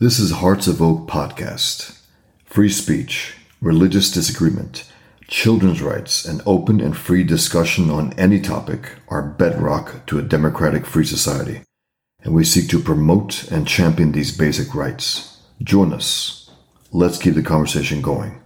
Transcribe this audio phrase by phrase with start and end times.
[0.00, 2.00] This is Hearts of Oak Podcast.
[2.46, 4.90] Free speech, religious disagreement,
[5.28, 10.84] children's rights, and open and free discussion on any topic are bedrock to a democratic
[10.84, 11.60] free society,
[12.24, 15.38] and we seek to promote and champion these basic rights.
[15.62, 16.50] Join us.
[16.90, 18.40] Let's keep the conversation going.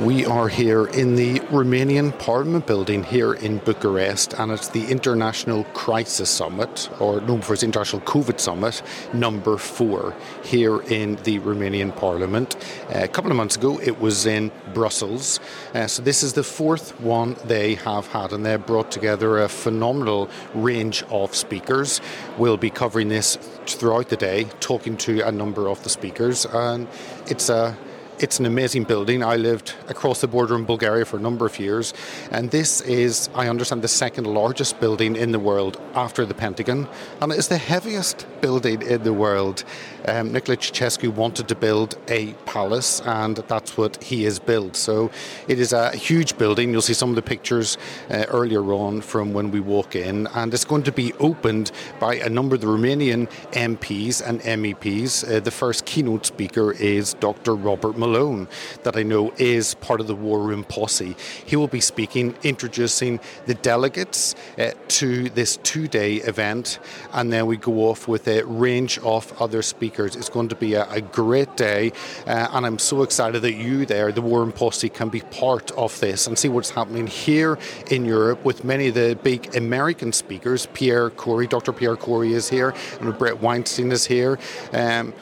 [0.00, 5.64] We are here in the Romanian Parliament building here in Bucharest, and it's the International
[5.74, 11.94] Crisis Summit, or known for its International COVID Summit, number four, here in the Romanian
[11.94, 12.56] Parliament.
[12.88, 15.38] Uh, a couple of months ago, it was in Brussels.
[15.74, 19.50] Uh, so, this is the fourth one they have had, and they've brought together a
[19.50, 22.00] phenomenal range of speakers.
[22.38, 26.88] We'll be covering this throughout the day, talking to a number of the speakers, and
[27.26, 27.76] it's a
[28.20, 29.24] it's an amazing building.
[29.24, 31.94] I lived across the border in Bulgaria for a number of years,
[32.30, 36.86] and this is, I understand, the second largest building in the world after the Pentagon,
[37.22, 39.64] and it is the heaviest building in the world.
[40.06, 44.76] Um, Nicolae Ceausescu wanted to build a palace, and that's what he has built.
[44.76, 45.10] So
[45.46, 46.70] it is a huge building.
[46.70, 47.76] You'll see some of the pictures
[48.08, 52.14] uh, earlier on from when we walk in, and it's going to be opened by
[52.14, 55.30] a number of the Romanian MPs and MEPs.
[55.30, 57.54] Uh, the first keynote speaker is Dr.
[57.54, 58.48] Robert Malone,
[58.84, 61.14] that I know is part of the War Room posse.
[61.44, 66.78] He will be speaking, introducing the delegates uh, to this two day event,
[67.12, 69.89] and then we go off with a range of other speakers.
[69.98, 71.92] It's going to be a, a great day,
[72.26, 75.70] uh, and I'm so excited that you there, the War Room posse, can be part
[75.72, 77.58] of this and see what's happening here
[77.90, 80.66] in Europe with many of the big American speakers.
[80.66, 81.72] Pierre Kory, Dr.
[81.72, 84.38] Pierre Kory is here, and Bret Weinstein is here.
[84.72, 85.12] Um,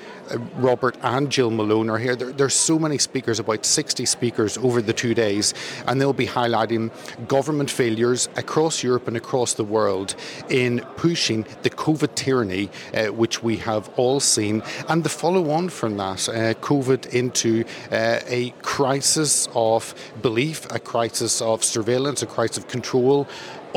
[0.56, 2.16] Robert and Jill Malone are here.
[2.16, 5.54] There, there's so many speakers, about 60 speakers over the two days,
[5.86, 6.90] and they'll be highlighting
[7.28, 10.14] government failures across Europe and across the world
[10.48, 15.68] in pushing the COVID tyranny, uh, which we have all seen, and the follow on
[15.68, 22.26] from that, uh, COVID into uh, a crisis of belief, a crisis of surveillance, a
[22.26, 23.26] crisis of control,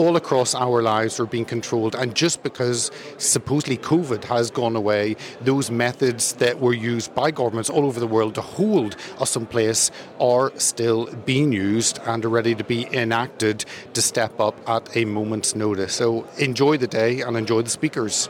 [0.01, 1.93] all across our lives are being controlled.
[1.93, 7.69] And just because supposedly COVID has gone away, those methods that were used by governments
[7.69, 12.29] all over the world to hold us in place are still being used and are
[12.29, 13.63] ready to be enacted
[13.93, 15.93] to step up at a moment's notice.
[15.93, 18.27] So enjoy the day and enjoy the speakers.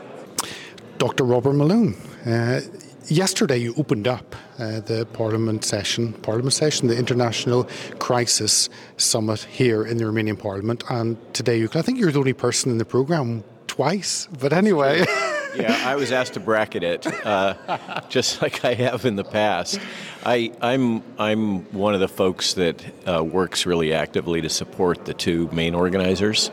[0.98, 1.24] Dr.
[1.24, 1.94] Robert Malone.
[2.26, 2.60] Uh,
[3.08, 7.64] yesterday you opened up uh, the Parliament session, Parliament session, the International
[7.98, 12.32] Crisis Summit here in the Romanian Parliament, and today you, I think you're the only
[12.32, 15.04] person in the program twice, but anyway.
[15.56, 19.80] yeah, I was asked to bracket it, uh, just like I have in the past.
[20.24, 25.04] I, am I'm, I'm one of the folks that uh, works really actively to support
[25.04, 26.50] the two main organizers,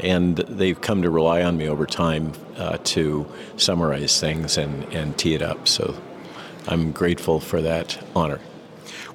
[0.00, 5.16] and they've come to rely on me over time uh, to summarize things and, and
[5.18, 5.68] tee it up.
[5.68, 5.96] So
[6.66, 8.40] I'm grateful for that honor.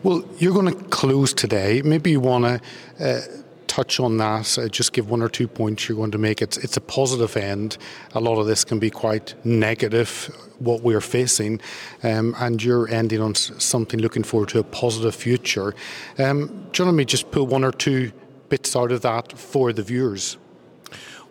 [0.03, 1.81] Well, you're going to close today.
[1.81, 2.61] Maybe you want to
[3.05, 3.21] uh,
[3.69, 6.41] touch on that, uh, just give one or two points you're going to make.
[6.41, 7.77] It's, it's a positive end.
[8.13, 11.61] A lot of this can be quite negative, what we're facing,
[12.03, 15.75] um, and you're ending on something looking forward to a positive future.
[16.17, 18.11] Um, do you want me just pull one or two
[18.49, 20.37] bits out of that for the viewers?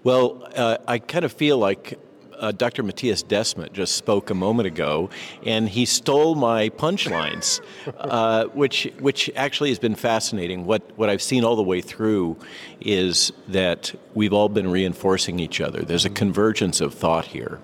[0.08, 1.98] Well, uh, I kind of feel like
[2.38, 2.82] uh, Dr.
[2.82, 5.10] Matthias Desmet just spoke a moment ago,
[5.44, 7.60] and he stole my punchlines,
[7.98, 10.64] uh, which which actually has been fascinating.
[10.64, 12.36] What what I've seen all the way through
[12.80, 15.82] is that we've all been reinforcing each other.
[15.82, 17.60] There's a convergence of thought here,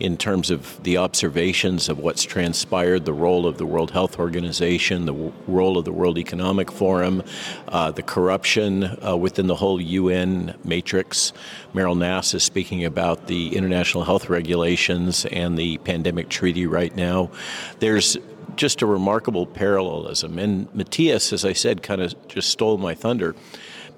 [0.00, 5.04] in terms of the observations of what's transpired, the role of the World Health Organization,
[5.04, 7.22] the w- role of the World Economic Forum,
[7.68, 11.32] uh, the corruption uh, within the whole UN matrix.
[11.74, 16.94] Meryl Nass is speaking about the International Health health regulations and the pandemic treaty right
[16.94, 17.32] now.
[17.80, 18.16] There's
[18.54, 20.38] just a remarkable parallelism.
[20.38, 23.34] And Matthias, as I said, kind of just stole my thunder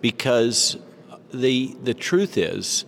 [0.00, 0.78] because
[1.34, 2.86] the, the truth is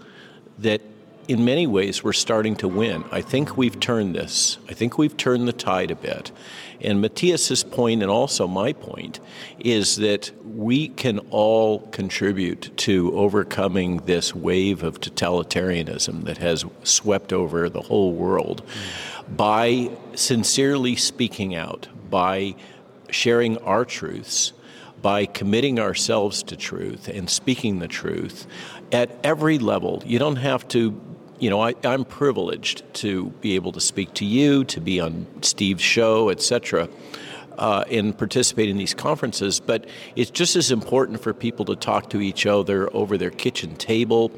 [0.58, 0.80] that
[1.28, 3.04] in many ways we're starting to win.
[3.12, 4.56] I think we've turned this.
[4.68, 6.32] I think we've turned the tide a bit.
[6.80, 9.20] And Matthias's point, and also my point,
[9.58, 17.32] is that we can all contribute to overcoming this wave of totalitarianism that has swept
[17.32, 18.62] over the whole world
[19.28, 22.54] by sincerely speaking out, by
[23.10, 24.54] sharing our truths,
[25.02, 28.46] by committing ourselves to truth and speaking the truth
[28.92, 30.02] at every level.
[30.06, 30.90] You don't have to
[31.38, 35.26] you know, I, am privileged to be able to speak to you, to be on
[35.42, 36.88] Steve's show, etc.
[37.58, 39.86] uh, and participate in these conferences, but
[40.16, 44.30] it's just as important for people to talk to each other over their kitchen table,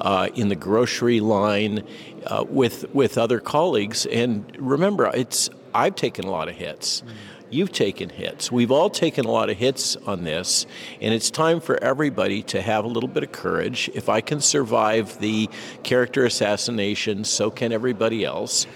[0.00, 1.82] uh, in the grocery line,
[2.26, 4.06] uh, with with other colleagues.
[4.06, 7.02] And remember, it's I've taken a lot of hits.
[7.02, 7.35] Mm.
[7.48, 8.50] You've taken hits.
[8.50, 10.66] We've all taken a lot of hits on this,
[11.00, 13.88] and it's time for everybody to have a little bit of courage.
[13.94, 15.48] If I can survive the
[15.84, 18.66] character assassination, so can everybody else.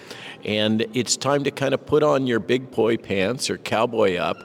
[0.44, 4.37] And it's time to kind of put on your big boy pants or cowboy up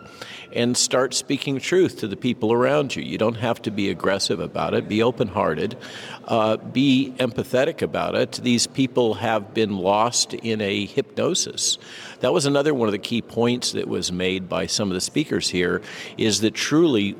[0.55, 3.03] and start speaking truth to the people around you.
[3.03, 5.77] You don't have to be aggressive about it, be open hearted,
[6.25, 8.39] uh, be empathetic about it.
[8.41, 11.77] These people have been lost in a hypnosis.
[12.21, 15.01] That was another one of the key points that was made by some of the
[15.01, 15.81] speakers here
[16.17, 17.15] is that truly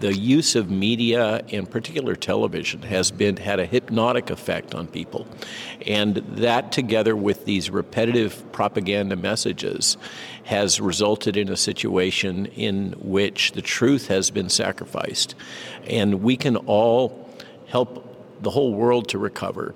[0.00, 5.26] the use of media, in particular television, has been had a hypnotic effect on people,
[5.86, 9.96] and that together with these repetitive propaganda messages
[10.44, 15.34] has resulted in a situation in which the truth has been sacrificed,
[15.86, 17.28] and we can all
[17.66, 18.04] help
[18.42, 19.74] the whole world to recover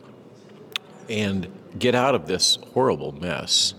[1.08, 3.74] and get out of this horrible mess.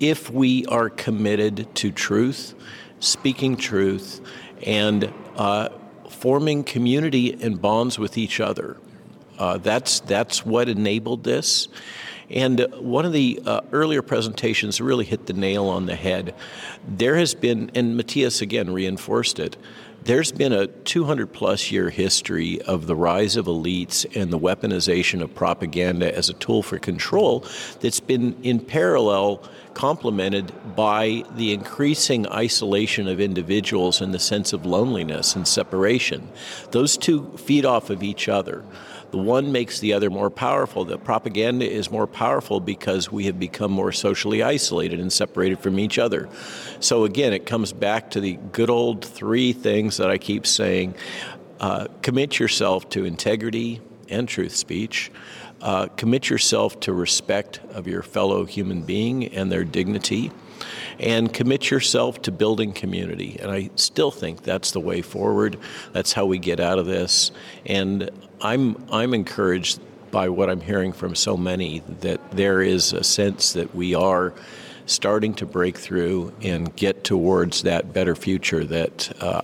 [0.00, 2.54] If we are committed to truth,
[3.00, 4.20] speaking truth
[4.64, 5.68] and uh,
[6.08, 8.76] forming community and bonds with each other.
[9.38, 11.68] Uh, that's that's what enabled this.
[12.30, 16.34] And one of the uh, earlier presentations really hit the nail on the head.
[16.88, 19.56] There has been, and Matthias again reinforced it,
[20.04, 25.22] there's been a 200 plus year history of the rise of elites and the weaponization
[25.22, 27.44] of propaganda as a tool for control
[27.80, 29.42] that's been in parallel
[29.74, 36.28] complemented by the increasing isolation of individuals and the sense of loneliness and separation.
[36.70, 38.64] Those two feed off of each other.
[39.10, 40.84] The one makes the other more powerful.
[40.84, 45.78] The propaganda is more powerful because we have become more socially isolated and separated from
[45.78, 46.28] each other.
[46.80, 50.96] So, again, it comes back to the good old three things that I keep saying
[51.60, 55.10] uh, commit yourself to integrity and truth speech.
[55.64, 60.30] Uh, commit yourself to respect of your fellow human being and their dignity
[61.00, 63.38] and commit yourself to building community.
[63.40, 65.58] And I still think that's the way forward.
[65.92, 67.32] That's how we get out of this.
[67.64, 68.10] And
[68.42, 69.80] I'm I'm encouraged
[70.10, 74.34] by what I'm hearing from so many that there is a sense that we are
[74.86, 79.40] starting to break through and get towards that better future that uh,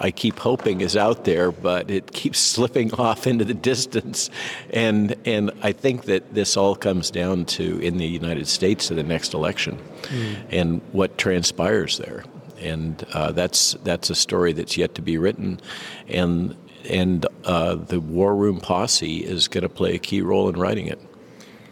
[0.00, 4.30] I keep hoping is out there, but it keeps slipping off into the distance.
[4.70, 8.94] And and I think that this all comes down to in the United States to
[8.94, 10.36] the next election, mm.
[10.50, 12.24] and what transpires there.
[12.58, 15.60] And uh, that's that's a story that's yet to be written,
[16.08, 16.56] and
[16.88, 20.86] and uh, the War Room Posse is going to play a key role in writing
[20.86, 21.00] it.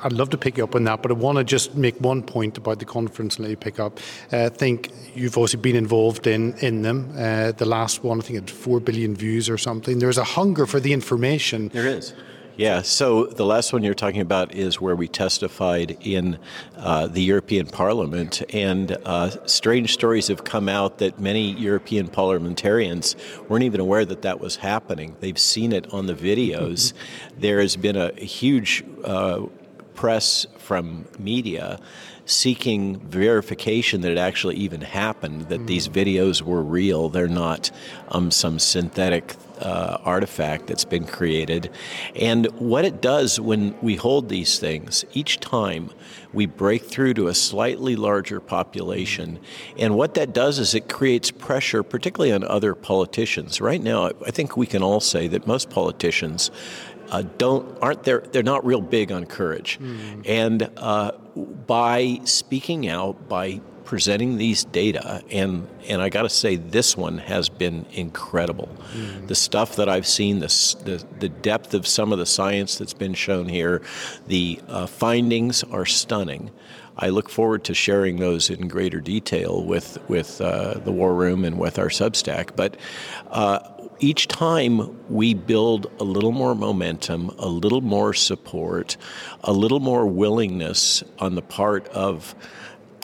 [0.03, 2.23] I'd love to pick you up on that, but I want to just make one
[2.23, 3.99] point about the conference and let you pick up.
[4.33, 7.12] Uh, I think you've also been involved in in them.
[7.17, 9.99] Uh, the last one, I think, had four billion views or something.
[9.99, 11.69] There's a hunger for the information.
[11.69, 12.15] There is.
[12.59, 16.41] Yeah, so the last one you're talking about is where we testified in
[16.77, 23.15] uh, the European Parliament, and uh, strange stories have come out that many European parliamentarians
[23.49, 25.15] weren't even aware that that was happening.
[25.21, 26.95] They've seen it on the videos.
[27.39, 29.43] there has been a huge uh,
[29.99, 31.81] press from media
[32.25, 35.67] seeking verification that it actually even happened, that mm.
[35.67, 37.09] these videos were real.
[37.09, 37.71] They're not
[38.11, 41.71] um, some synthetic uh, artifact that's been created.
[42.15, 45.91] And what it does when we hold these things, each time
[46.33, 49.38] we break through to a slightly larger population.
[49.78, 53.61] And what that does is it creates pressure, particularly on other politicians.
[53.61, 56.50] Right now, I think we can all say that most politicians
[57.11, 60.23] uh, don't aren't there they're not real big on courage mm.
[60.27, 61.12] and uh,
[61.67, 67.19] by speaking out by presenting these data and and I got to say this one
[67.19, 69.27] has been incredible mm.
[69.27, 70.49] the stuff that I've seen the,
[70.85, 73.81] the, the depth of some of the science that's been shown here
[74.27, 76.50] the uh, findings are stunning
[76.99, 81.45] I look forward to sharing those in greater detail with with uh, the War Room
[81.45, 82.76] and with our Substack but
[83.31, 83.61] uh,
[84.00, 88.97] each time we build a little more momentum, a little more support,
[89.43, 92.35] a little more willingness on the part of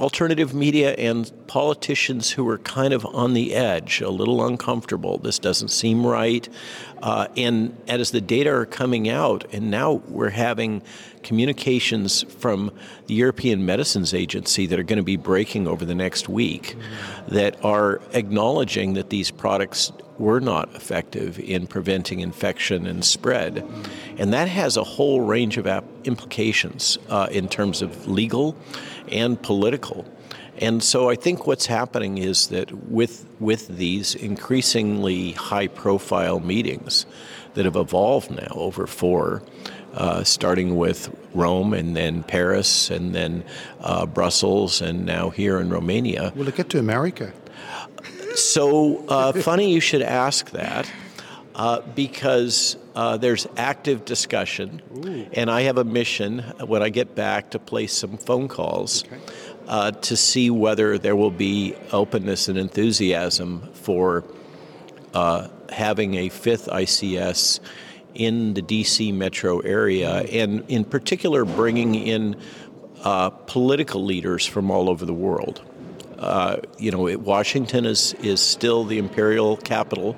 [0.00, 5.18] alternative media and politicians who are kind of on the edge, a little uncomfortable.
[5.18, 6.48] This doesn't seem right.
[7.04, 10.80] Uh, and as the data are coming out, and now we're having
[11.22, 12.72] communications from
[13.08, 16.74] the European Medicines Agency that are going to be breaking over the next week
[17.28, 23.62] that are acknowledging that these products were not effective in preventing infection and spread.
[24.16, 25.66] And that has a whole range of
[26.04, 28.56] implications uh, in terms of legal
[29.12, 30.06] and political.
[30.58, 37.06] And so I think what's happening is that with with these increasingly high profile meetings
[37.54, 39.42] that have evolved now over four,
[39.94, 43.44] uh, starting with Rome and then Paris and then
[43.80, 46.32] uh, Brussels and now here in Romania.
[46.36, 47.32] Will it get to America?
[48.34, 50.90] So uh, funny you should ask that.
[51.56, 55.24] Uh, because uh, there's active discussion, Ooh.
[55.34, 59.20] and I have a mission when I get back to place some phone calls okay.
[59.66, 64.24] Uh, to see whether there will be openness and enthusiasm for
[65.12, 67.60] uh, having a fifth ICS
[68.14, 72.36] in the DC metro area, and in particular, bringing in
[73.02, 75.62] uh, political leaders from all over the world.
[76.18, 80.16] Uh, you know, Washington is, is still the imperial capital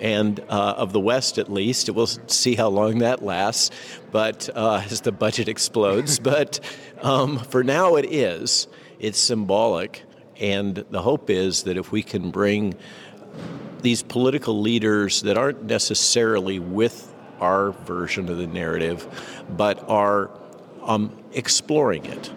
[0.00, 1.90] and uh, of the West at least.
[1.90, 3.70] We'll see how long that lasts,
[4.10, 6.18] but uh, as the budget explodes.
[6.20, 6.60] but
[7.02, 8.66] um, for now, it is.
[8.98, 10.02] It's symbolic,
[10.40, 12.74] and the hope is that if we can bring
[13.82, 19.06] these political leaders that aren't necessarily with our version of the narrative,
[19.56, 20.30] but are
[20.82, 22.32] um, exploring it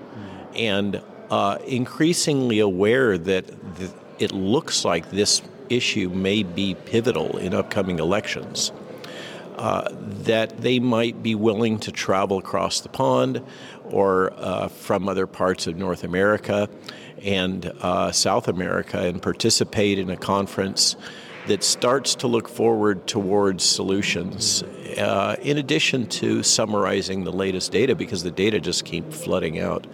[0.56, 7.54] and uh, increasingly aware that th- it looks like this issue may be pivotal in
[7.54, 8.72] upcoming elections.
[9.62, 13.40] Uh, that they might be willing to travel across the pond
[13.92, 16.68] or uh, from other parts of North America
[17.24, 20.96] and uh, South America and participate in a conference
[21.46, 24.64] that starts to look forward towards solutions,
[24.98, 29.86] uh, in addition to summarizing the latest data because the data just keep flooding out.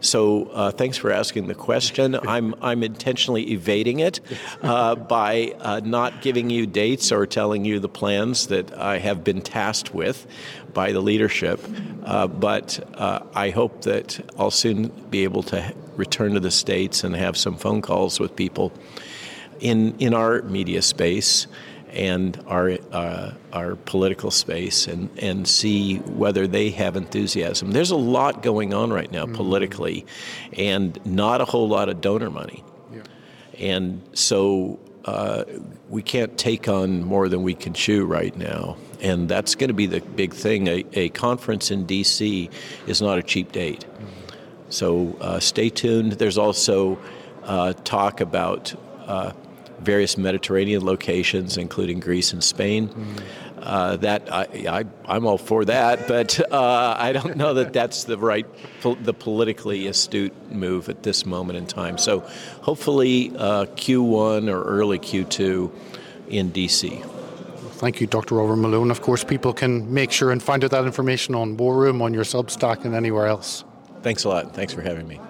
[0.00, 2.14] So uh, thanks for asking the question.
[2.14, 4.20] I'm, I'm intentionally evading it
[4.62, 9.22] uh, by uh, not giving you dates or telling you the plans that I have
[9.24, 10.26] been tasked with
[10.72, 11.60] by the leadership.
[12.04, 17.04] Uh, but uh, I hope that I'll soon be able to return to the States
[17.04, 18.72] and have some phone calls with people
[19.60, 21.46] in, in our media space
[21.92, 27.72] and our uh, our political space and and see whether they have enthusiasm.
[27.72, 29.34] There's a lot going on right now mm-hmm.
[29.34, 30.06] politically,
[30.52, 33.02] and not a whole lot of donor money, yeah.
[33.58, 34.78] and so.
[35.02, 35.44] Uh,
[35.88, 38.76] we can't take on more than we can chew right now.
[39.00, 40.68] And that's going to be the big thing.
[40.68, 42.50] A, a, conference in D.C.
[42.86, 43.80] is not a cheap date.
[43.80, 44.30] Mm-hmm.
[44.68, 46.12] So uh, stay tuned.
[46.12, 46.98] There's also
[47.44, 48.74] uh, talk about
[49.06, 49.32] uh,
[49.82, 52.88] various Mediterranean locations, including Greece and Spain.
[52.88, 53.22] Mm.
[53.58, 58.04] Uh, that I, I, am all for that, but uh, I don't know that that's
[58.04, 58.46] the right,
[58.82, 61.98] the politically astute move at this moment in time.
[61.98, 62.20] So,
[62.62, 65.70] hopefully, uh, Q1 or early Q2
[66.28, 67.04] in DC.
[67.80, 68.38] Thank you, Dr.
[68.38, 68.90] Oliver Malone.
[68.90, 72.14] Of course, people can make sure and find out that information on War Room, on
[72.14, 73.64] your Substack, and anywhere else.
[74.02, 74.54] Thanks a lot.
[74.54, 75.20] Thanks for having me.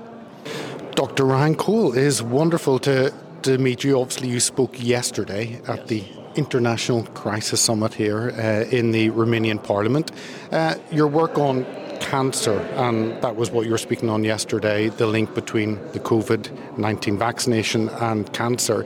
[0.94, 1.24] Dr.
[1.24, 4.00] Ryan Cole is wonderful to to meet you.
[4.00, 5.88] Obviously, you spoke yesterday at yes.
[5.88, 6.04] the
[6.34, 10.12] International Crisis Summit here uh, in the Romanian Parliament.
[10.52, 11.66] Uh, your work on
[12.00, 16.78] cancer, and that was what you were speaking on yesterday the link between the COVID
[16.78, 18.84] 19 vaccination and cancer.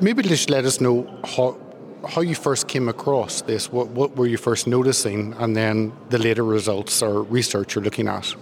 [0.00, 1.58] Maybe just let us know how.
[2.06, 3.72] How you first came across this?
[3.72, 8.06] What, what were you first noticing, and then the later results or research you're looking
[8.06, 8.32] at?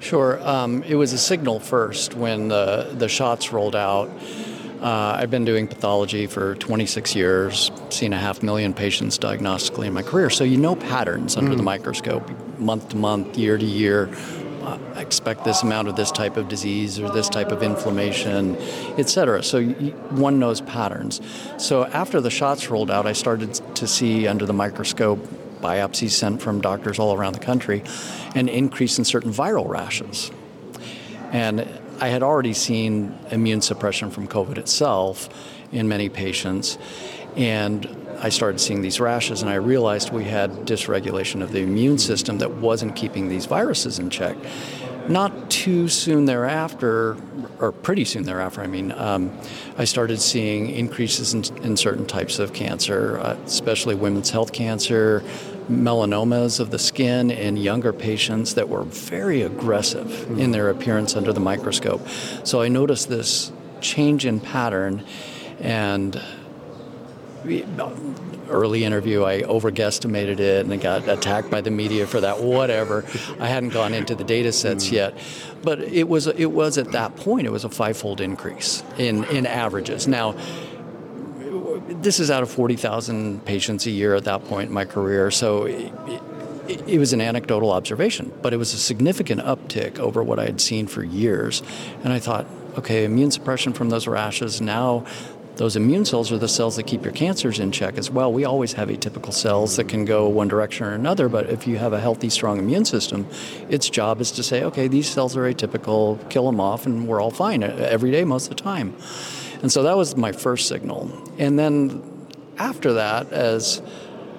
[0.00, 0.46] Sure.
[0.46, 4.10] Um, it was a signal first when the, the shots rolled out
[4.84, 9.94] uh, I've been doing pathology for 26 years, seen a half million patients diagnostically in
[9.94, 10.28] my career.
[10.28, 11.56] So you know patterns under mm.
[11.56, 14.14] the microscope, month to month, year to year.
[14.62, 18.56] Uh, expect this amount of this type of disease or this type of inflammation,
[18.98, 19.42] et cetera.
[19.42, 21.22] So you, one knows patterns.
[21.56, 25.18] So after the shots rolled out, I started to see under the microscope
[25.62, 27.82] biopsies sent from doctors all around the country
[28.34, 30.30] an increase in certain viral rashes.
[31.32, 31.66] And
[32.00, 35.28] I had already seen immune suppression from COVID itself
[35.72, 36.78] in many patients,
[37.36, 37.88] and
[38.20, 42.38] I started seeing these rashes, and I realized we had dysregulation of the immune system
[42.38, 44.36] that wasn't keeping these viruses in check.
[45.08, 47.16] Not too soon thereafter,
[47.58, 49.36] or pretty soon thereafter, I mean, um,
[49.76, 55.22] I started seeing increases in, in certain types of cancer, uh, especially women's health cancer,
[55.68, 60.38] melanomas of the skin in younger patients that were very aggressive mm-hmm.
[60.38, 62.06] in their appearance under the microscope.
[62.44, 65.04] So I noticed this change in pattern
[65.60, 66.20] and
[68.48, 73.04] early interview I overestimated it and I got attacked by the media for that whatever
[73.38, 74.92] I hadn't gone into the data sets mm.
[74.92, 75.18] yet
[75.62, 79.46] but it was it was at that point it was a fivefold increase in in
[79.46, 80.34] averages now
[81.88, 85.30] this is out of 40,000 patients a year at that point in my career.
[85.30, 85.92] So it,
[86.66, 90.60] it was an anecdotal observation, but it was a significant uptick over what I had
[90.60, 91.62] seen for years.
[92.02, 92.46] And I thought,
[92.78, 95.04] okay, immune suppression from those rashes now
[95.56, 98.32] those immune cells are the cells that keep your cancers in check as well.
[98.32, 101.78] We always have atypical cells that can go one direction or another, but if you
[101.78, 103.28] have a healthy, strong immune system,
[103.68, 107.20] its job is to say, okay, these cells are atypical, kill them off, and we're
[107.20, 108.96] all fine uh, every day, most of the time.
[109.64, 111.10] And so that was my first signal.
[111.38, 112.28] And then
[112.58, 113.80] after that, as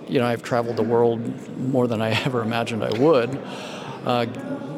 [0.08, 1.20] you know, I've traveled the world
[1.58, 3.36] more than I ever imagined I would.
[4.06, 4.28] Uh,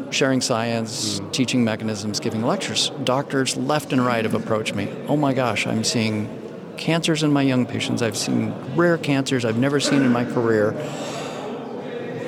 [0.09, 1.33] sharing science, mm.
[1.33, 2.91] teaching mechanisms, giving lectures.
[3.03, 4.87] Doctors left and right have approached me.
[5.09, 6.29] Oh my gosh, I'm seeing
[6.77, 8.01] cancers in my young patients.
[8.01, 10.71] I've seen rare cancers I've never seen in my career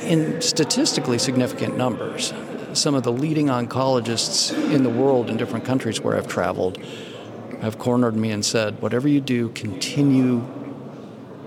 [0.01, 2.33] in statistically significant numbers.
[2.73, 6.83] Some of the leading oncologists in the world in different countries where I've traveled
[7.61, 10.45] have cornered me and said, whatever you do, continue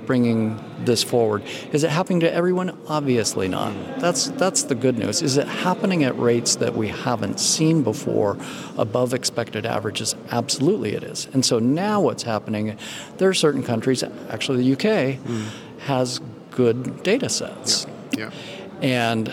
[0.07, 1.43] bringing this forward.
[1.73, 2.77] Is it happening to everyone?
[2.89, 3.73] Obviously not.
[4.01, 5.23] That's that's the good news.
[5.23, 8.37] Is it happening at rates that we haven't seen before,
[8.77, 10.15] above expected averages?
[10.31, 11.29] Absolutely, it is.
[11.33, 12.77] And so now what's happening?
[13.19, 15.49] There are certain countries, actually the UK, mm.
[15.81, 17.87] has good data sets.
[18.13, 18.31] Yeah.
[18.31, 18.31] yeah.
[18.83, 19.33] And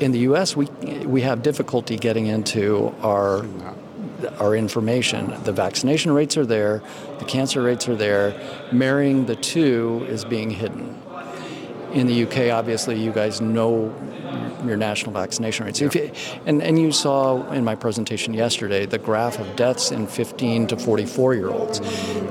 [0.00, 0.66] in the U.S., we
[1.06, 3.46] we have difficulty getting into our
[4.38, 5.34] our information.
[5.44, 6.82] The vaccination rates are there,
[7.18, 8.34] the cancer rates are there.
[8.72, 11.00] Marrying the two is being hidden.
[11.92, 13.94] In the UK, obviously, you guys know
[14.66, 15.80] your national vaccination rates.
[15.80, 15.90] Yeah.
[15.92, 16.10] You,
[16.46, 20.76] and, and you saw in my presentation yesterday the graph of deaths in 15 to
[20.76, 21.80] 44 year olds.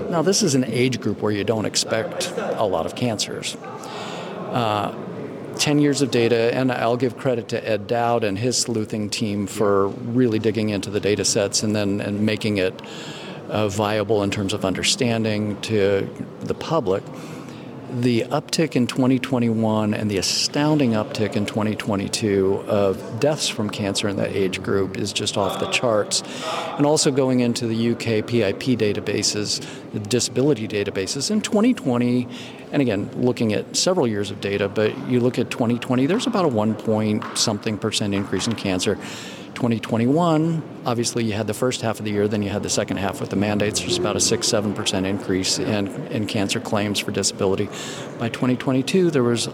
[0.10, 3.56] Now, this is an age group where you don't expect a lot of cancers.
[3.56, 4.94] Uh,
[5.64, 9.48] 10 years of data, and I'll give credit to Ed Dowd and his sleuthing team
[9.48, 12.74] for really digging into the data sets and then and making it
[13.48, 16.10] uh, viable in terms of understanding to
[16.42, 17.02] the public
[17.94, 24.16] the uptick in 2021 and the astounding uptick in 2022 of deaths from cancer in
[24.16, 26.24] that age group is just off the charts.
[26.78, 32.28] And also going into the UK PIP databases, the disability databases, in 2020,
[32.74, 36.44] and again, looking at several years of data, but you look at 2020, there's about
[36.44, 38.96] a one point something percent increase in cancer.
[39.54, 42.98] 2021, obviously you had the first half of the year, then you had the second
[42.98, 43.80] half with the mandates.
[43.80, 47.68] There's about a 6 7% increase in, in cancer claims for disability.
[48.18, 49.48] By 2022, there was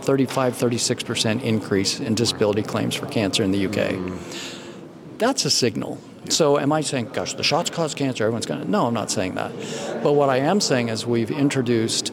[0.00, 3.92] 35 36% increase in disability claims for cancer in the UK.
[3.92, 5.18] Mm-hmm.
[5.18, 6.00] That's a signal.
[6.28, 8.70] So, am I saying, gosh, the shots cause cancer, everyone's going to.
[8.70, 9.52] No, I'm not saying that.
[10.02, 12.12] But what I am saying is we've introduced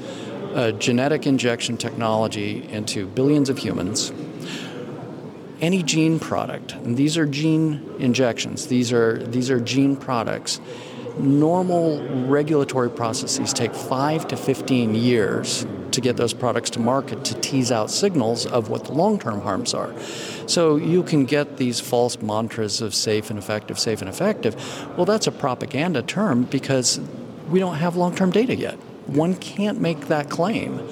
[0.79, 4.13] genetic injection technology into billions of humans
[5.61, 10.59] any gene product, and these are gene injections, these are, these are gene products,
[11.17, 17.33] normal regulatory processes take 5 to 15 years to get those products to market to
[17.41, 19.93] tease out signals of what the long-term harms are.
[20.47, 24.55] So you can get these false mantras of safe and effective, safe and effective.
[24.95, 26.99] Well, that's a propaganda term because
[27.49, 28.75] we don't have long-term data yet.
[29.07, 30.87] One can't make that claim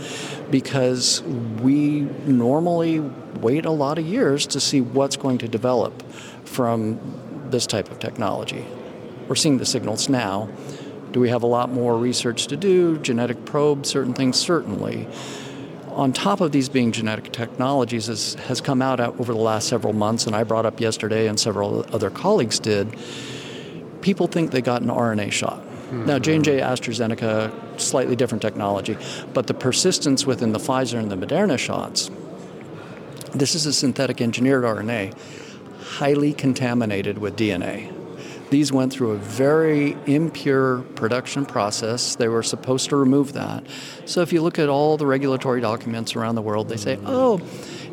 [0.51, 6.03] because we normally wait a lot of years to see what's going to develop
[6.45, 6.99] from
[7.49, 8.65] this type of technology.
[9.27, 10.49] We're seeing the signals now.
[11.13, 12.97] Do we have a lot more research to do?
[12.97, 15.07] Genetic probe, certain things, certainly.
[15.91, 19.93] On top of these being genetic technologies, as has come out over the last several
[19.93, 22.93] months, and I brought up yesterday, and several other colleagues did,
[24.01, 25.61] people think they got an RNA shot.
[25.61, 26.05] Mm-hmm.
[26.05, 28.97] Now, J&J, AstraZeneca, slightly different technology,
[29.33, 32.09] but the persistence within the Pfizer and the Moderna shots
[33.33, 35.15] this is a synthetic engineered RNA,
[35.81, 37.92] highly contaminated with DNA.
[38.53, 42.15] These went through a very impure production process.
[42.17, 43.65] They were supposed to remove that.
[44.05, 47.07] So if you look at all the regulatory documents around the world, they say, mm-hmm.
[47.07, 47.41] oh,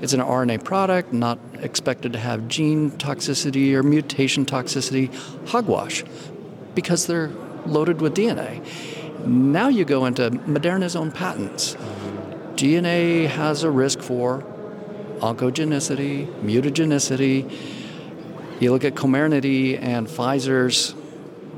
[0.02, 5.08] it's an RNA product, not expected to have gene toxicity or mutation toxicity.
[5.48, 6.04] Hogwash,
[6.74, 7.30] because they're
[7.64, 8.62] loaded with DNA.
[9.24, 11.74] Now you go into Moderna's own patents.
[12.56, 14.44] DNA has a risk for
[15.20, 17.79] oncogenicity, mutagenicity.
[18.60, 20.94] You look at Comirnaty and Pfizer's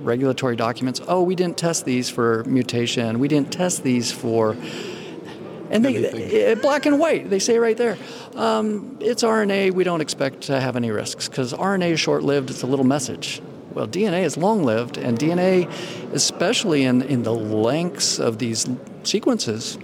[0.02, 1.00] regulatory documents.
[1.08, 3.18] Oh, we didn't test these for mutation.
[3.18, 4.56] We didn't test these for.
[5.70, 7.98] And they, it, black and white, they say right there.
[8.36, 9.72] Um, it's RNA.
[9.72, 12.50] We don't expect to have any risks because RNA is short lived.
[12.50, 13.42] It's a little message.
[13.72, 15.68] Well, DNA is long lived, and DNA,
[16.12, 18.68] especially in, in the lengths of these
[19.02, 19.76] sequences,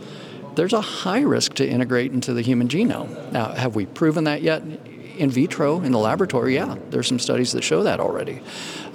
[0.55, 3.33] there's a high risk to integrate into the human genome.
[3.33, 4.63] Now, have we proven that yet?
[5.19, 8.41] In vitro, in the laboratory, yeah, there's some studies that show that already.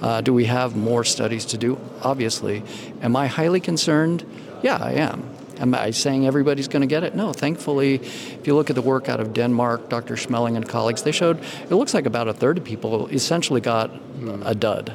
[0.00, 1.78] Uh, do we have more studies to do?
[2.02, 2.62] Obviously.
[3.02, 4.24] Am I highly concerned?
[4.62, 5.28] Yeah, I am.
[5.58, 7.14] Am I saying everybody's going to get it?
[7.14, 7.32] No.
[7.32, 10.14] Thankfully, if you look at the work out of Denmark, Dr.
[10.14, 13.90] Schmeling and colleagues, they showed it looks like about a third of people essentially got
[14.44, 14.90] a dud,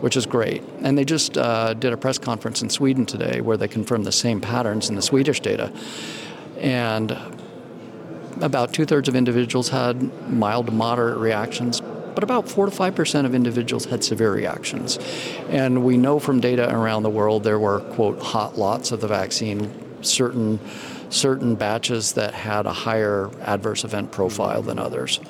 [0.00, 0.62] which is great.
[0.80, 4.12] And they just uh, did a press conference in Sweden today where they confirmed the
[4.12, 5.72] same patterns in the Swedish data.
[6.58, 7.16] And
[8.40, 13.26] about two thirds of individuals had mild to moderate reactions, but about 4 to 5%
[13.26, 14.98] of individuals had severe reactions.
[15.50, 19.08] And we know from data around the world there were, quote, hot lots of the
[19.08, 19.70] vaccine,
[20.02, 20.58] certain,
[21.10, 25.20] certain batches that had a higher adverse event profile than others.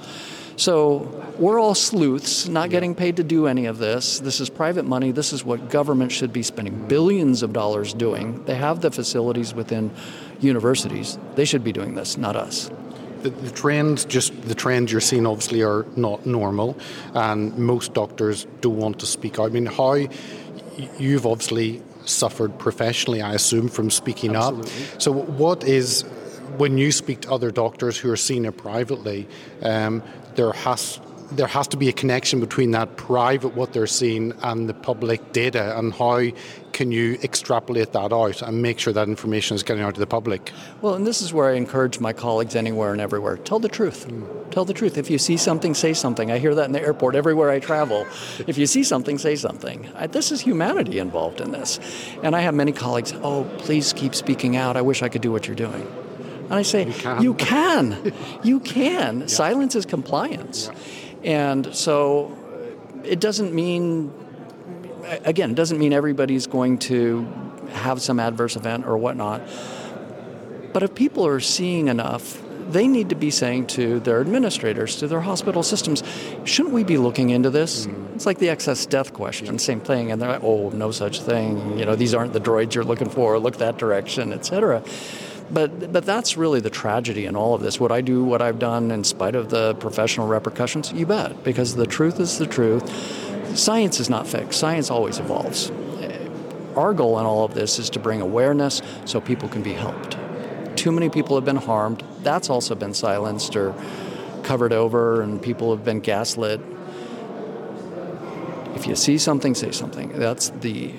[0.55, 4.21] So we're all sleuths, not getting paid to do any of this.
[4.21, 5.11] This is private money.
[5.11, 8.45] This is what government should be spending billions of dollars doing.
[8.45, 9.91] They have the facilities within
[10.41, 11.19] universities.
[11.35, 12.71] They should be doing this, not us
[13.31, 16.79] the, the trends, just the trends you're seeing, obviously are not normal,
[17.15, 19.47] and most doctors don't want to speak out.
[19.47, 19.95] I mean, how
[20.99, 24.71] you've obviously suffered professionally, I assume, from speaking Absolutely.
[24.71, 25.03] up.
[25.03, 26.03] So, what is
[26.57, 29.29] when you speak to other doctors who are seeing it privately?
[29.63, 30.03] Um,
[30.37, 31.01] there has
[31.33, 35.33] there has to be a connection between that private what they're seeing and the public
[35.33, 36.23] data and how
[36.73, 40.07] can you extrapolate that out and make sure that information is getting out to the
[40.07, 43.69] public well and this is where i encourage my colleagues anywhere and everywhere tell the
[43.69, 44.51] truth mm.
[44.51, 47.15] tell the truth if you see something say something i hear that in the airport
[47.15, 48.07] everywhere i travel
[48.47, 51.81] if you see something say something I, this is humanity involved in this
[52.23, 55.33] and i have many colleagues oh please keep speaking out i wish i could do
[55.33, 55.87] what you're doing
[56.47, 57.23] and I say, you can.
[57.23, 58.13] You can.
[58.45, 59.21] you can.
[59.21, 59.27] Yeah.
[59.27, 60.71] Silence is compliance.
[60.73, 61.06] Yeah.
[61.27, 62.39] And so
[63.05, 64.15] it doesn't mean,
[65.25, 67.27] again, it doesn't mean everybody's going to
[67.73, 69.43] have some adverse event or whatnot.
[70.73, 75.09] But if people are seeing enough, they need to be saying to their administrators, to
[75.09, 76.03] their hospital systems,
[76.45, 77.87] shouldn't we be looking into this?
[77.87, 78.15] Mm.
[78.15, 79.57] It's like the excess death question, yeah.
[79.57, 80.11] same thing.
[80.11, 81.79] And they're like, oh, no such thing.
[81.79, 83.39] You know, these aren't the droids you're looking for.
[83.39, 84.83] Look that direction, et cetera.
[85.51, 87.79] But, but that's really the tragedy in all of this.
[87.79, 90.93] Would I do what I've done in spite of the professional repercussions?
[90.93, 93.57] You bet, because the truth is the truth.
[93.57, 95.71] Science is not fixed, science always evolves.
[96.01, 96.29] Eh,
[96.75, 100.17] our goal in all of this is to bring awareness so people can be helped.
[100.77, 102.03] Too many people have been harmed.
[102.23, 103.75] That's also been silenced or
[104.43, 106.61] covered over, and people have been gaslit.
[108.75, 110.13] If you see something, say something.
[110.19, 110.93] That's the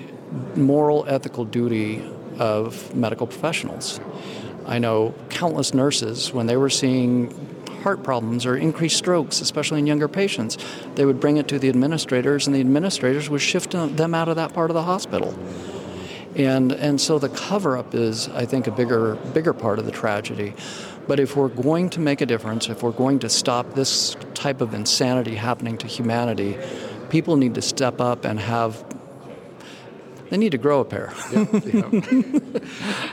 [0.56, 2.04] moral, ethical duty
[2.40, 4.00] of medical professionals.
[4.66, 7.34] I know countless nurses, when they were seeing
[7.84, 10.58] heart problems or increased strokes, especially in younger patients,
[10.96, 14.36] they would bring it to the administrators, and the administrators would shift them out of
[14.36, 15.38] that part of the hospital.
[16.36, 19.92] And, and so the cover up is, I think, a bigger, bigger part of the
[19.92, 20.54] tragedy.
[21.08, 24.62] But if we're going to make a difference, if we're going to stop this type
[24.62, 26.58] of insanity happening to humanity,
[27.10, 28.84] people need to step up and have
[30.30, 31.14] they need to grow a pair.
[31.32, 31.90] yeah,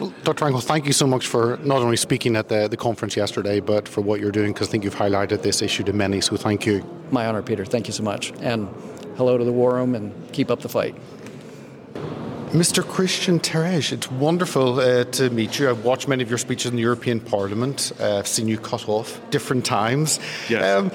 [0.00, 0.46] well, Dr.
[0.46, 3.88] Angel, thank you so much for not only speaking at the, the conference yesterday, but
[3.88, 6.66] for what you're doing, because I think you've highlighted this issue to many, so thank
[6.66, 6.84] you.
[7.10, 7.64] My honor, Peter.
[7.64, 8.32] Thank you so much.
[8.40, 8.68] And
[9.16, 10.96] hello to the War Room, and keep up the fight.
[12.54, 12.86] Mr.
[12.86, 15.68] Christian Terhes, it's wonderful uh, to meet you.
[15.68, 17.90] I've watched many of your speeches in the European Parliament.
[17.98, 20.20] Uh, I've seen you cut off different times.
[20.48, 20.62] Yes.
[20.62, 20.92] Um,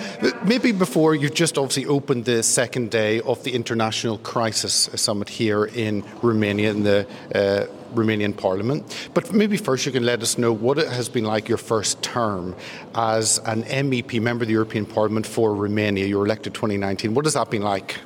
[0.48, 5.66] maybe before, you've just obviously opened the second day of the International Crisis Summit here
[5.66, 9.10] in Romania in the uh, Romanian Parliament.
[9.14, 12.02] But maybe first you can let us know what it has been like your first
[12.02, 12.56] term
[12.96, 16.06] as an MEP, member of the European Parliament for Romania.
[16.06, 17.14] You were elected 2019.
[17.14, 17.98] What has that been like?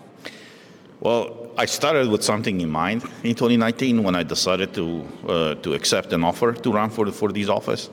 [1.01, 5.73] Well, I started with something in mind in 2019 when I decided to uh, to
[5.73, 7.89] accept an offer to run for for this office.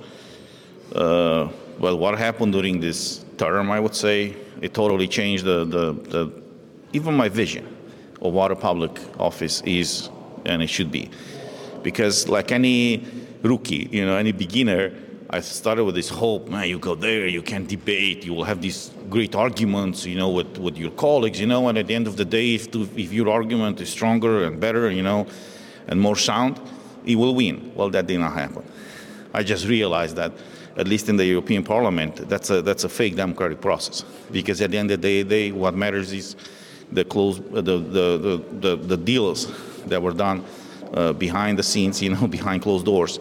[0.95, 5.93] Uh, well, what happened during this term, I would say, it totally changed the, the,
[6.11, 6.43] the
[6.93, 7.67] even my vision
[8.21, 10.11] of what a public office is
[10.45, 11.11] and it should be.
[11.83, 13.07] Because like any
[13.43, 14.93] rookie, you know, any beginner,
[15.31, 18.61] I started with this hope, man, you go there, you can debate, you will have
[18.61, 22.07] these great arguments, you know, with, with your colleagues, you know, and at the end
[22.07, 25.27] of the day, if, to, if your argument is stronger and better, you know,
[25.89, 26.61] and more sound,
[27.05, 27.73] it will win.
[27.75, 28.63] Well, that did not happen.
[29.35, 30.33] I just realized that,
[30.77, 34.05] at least in the European Parliament, that's a, that's a fake democratic process.
[34.31, 36.37] Because at the end of the day, what matters is
[36.93, 39.53] the, close, the, the, the, the, deals
[39.87, 40.45] that were done
[40.95, 43.19] uh, behind the scenes, you know, behind closed doors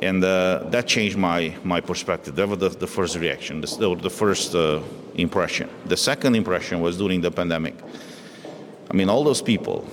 [0.00, 2.34] and uh, that changed my my perspective.
[2.34, 4.80] That was the, the first reaction, the, the first uh,
[5.14, 5.68] impression.
[5.84, 7.74] The second impression was during the pandemic.
[8.90, 9.86] I mean, all those people,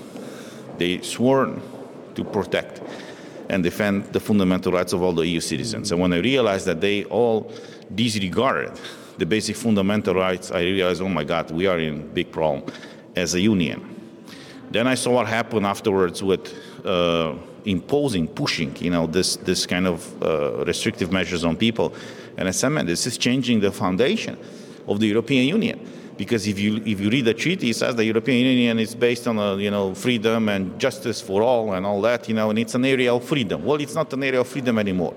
[0.77, 1.61] they sworn
[2.15, 2.81] to protect
[3.49, 5.91] and defend the fundamental rights of all the EU citizens.
[5.91, 7.51] And when I realized that they all
[7.93, 8.79] disregarded
[9.17, 12.63] the basic fundamental rights, I realized, oh my God, we are in big problem
[13.15, 13.93] as a union.
[14.69, 16.53] Then I saw what happened afterwards with
[16.85, 17.35] uh,
[17.67, 21.93] imposing, pushing, you know, this this kind of uh, restrictive measures on people.
[22.37, 24.37] And as I said, this is changing the foundation
[24.87, 25.79] of the European Union.
[26.17, 29.27] Because if you if you read the treaty, it says the European Union is based
[29.27, 32.57] on a, you know freedom and justice for all and all that, you know, and
[32.57, 33.63] it's an area of freedom.
[33.63, 35.13] Well, it's not an area of freedom anymore.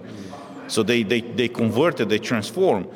[0.71, 2.87] So they, they, they converted, they transformed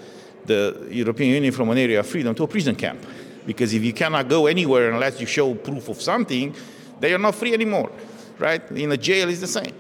[0.44, 3.04] the European Union from an area of freedom to a prison camp.
[3.46, 6.54] Because if you cannot go anywhere unless you show proof of something,
[7.00, 7.90] they are not free anymore,
[8.38, 8.68] right?
[8.72, 9.74] In a jail is the same,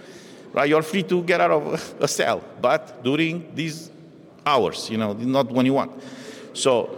[0.52, 0.68] right?
[0.68, 3.90] You're free to get out of a cell, but during these
[4.46, 5.92] hours, you know, not when you want.
[6.52, 6.96] So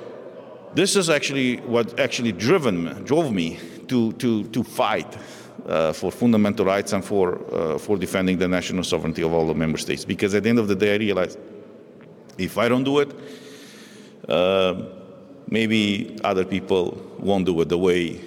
[0.75, 5.17] this is actually what actually driven drove me to, to, to fight
[5.67, 9.55] uh, for fundamental rights and for, uh, for defending the national sovereignty of all the
[9.55, 10.05] member states.
[10.05, 11.39] Because at the end of the day, I realized
[12.39, 13.15] if I don't do it,
[14.29, 14.83] uh,
[15.49, 18.21] maybe other people won't do it the way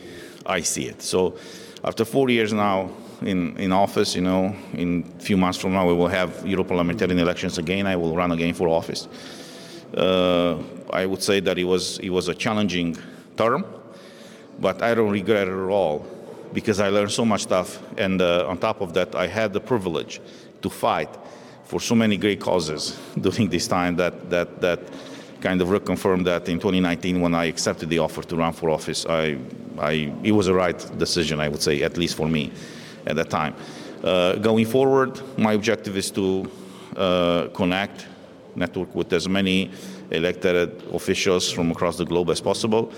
[0.46, 1.02] I see it.
[1.02, 1.38] So
[1.84, 2.90] after four years now
[3.22, 6.64] in, in office, you know, in a few months from now we will have Euro
[6.64, 7.88] parliamentarian elections again.
[7.88, 9.08] I will run again for office.
[9.96, 10.58] Uh,
[10.92, 12.98] I would say that it was, it was a challenging
[13.36, 13.66] term,
[14.60, 16.06] but I don't regret it at all
[16.54, 17.82] because I learned so much stuff.
[17.98, 20.22] And uh, on top of that, I had the privilege
[20.62, 21.10] to fight
[21.64, 24.80] for so many great causes during this time that, that, that
[25.42, 29.06] kind of reconfirmed that in 2019 when I accepted the offer to run for office,
[29.06, 29.38] I,
[29.78, 32.52] I, it was a right decision, I would say, at least for me
[33.06, 33.56] at that time.
[34.04, 36.50] Uh, going forward, my objective is to
[36.96, 38.08] uh, connect,
[38.56, 39.72] network with as many
[40.12, 42.92] elected officials from across the globe as possible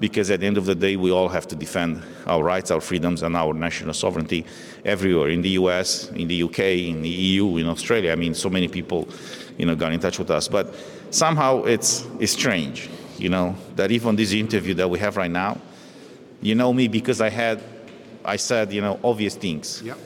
[0.00, 2.80] because at the end of the day, we all have to defend our rights, our
[2.80, 4.44] freedoms, and our national sovereignty
[4.84, 8.12] everywhere in the US, in the UK, in the EU, in Australia.
[8.12, 9.08] I mean, so many people,
[9.56, 10.46] you know, got in touch with us.
[10.46, 10.74] But
[11.10, 15.58] somehow it's, it's strange, you know, that even this interview that we have right now,
[16.40, 17.60] you know me because I had,
[18.28, 19.82] I said, you know, obvious things.
[19.82, 19.98] Yep.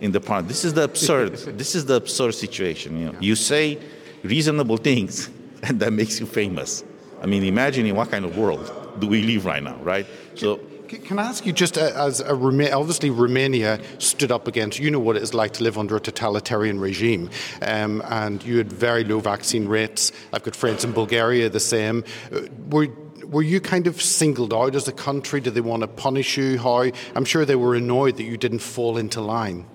[0.00, 1.32] In the part, this is the absurd.
[1.62, 2.98] this is the absurd situation.
[2.98, 3.78] You know, you say
[4.22, 5.30] reasonable things,
[5.62, 6.84] and that makes you famous.
[7.22, 10.06] I mean, imagine in what kind of world do we live right now, right?
[10.34, 10.60] So.
[10.88, 14.98] Can I ask you, just uh, as a obviously Romania stood up against, you know
[14.98, 17.30] what it is like to live under a totalitarian regime,
[17.62, 20.12] um, and you had very low vaccine rates.
[20.34, 22.04] I've got friends in Bulgaria the same.
[22.30, 22.88] Uh, were
[23.32, 25.40] were you kind of singled out as a country?
[25.40, 26.58] Did they want to punish you?
[26.58, 26.90] How?
[27.16, 29.66] I'm sure they were annoyed that you didn't fall into line.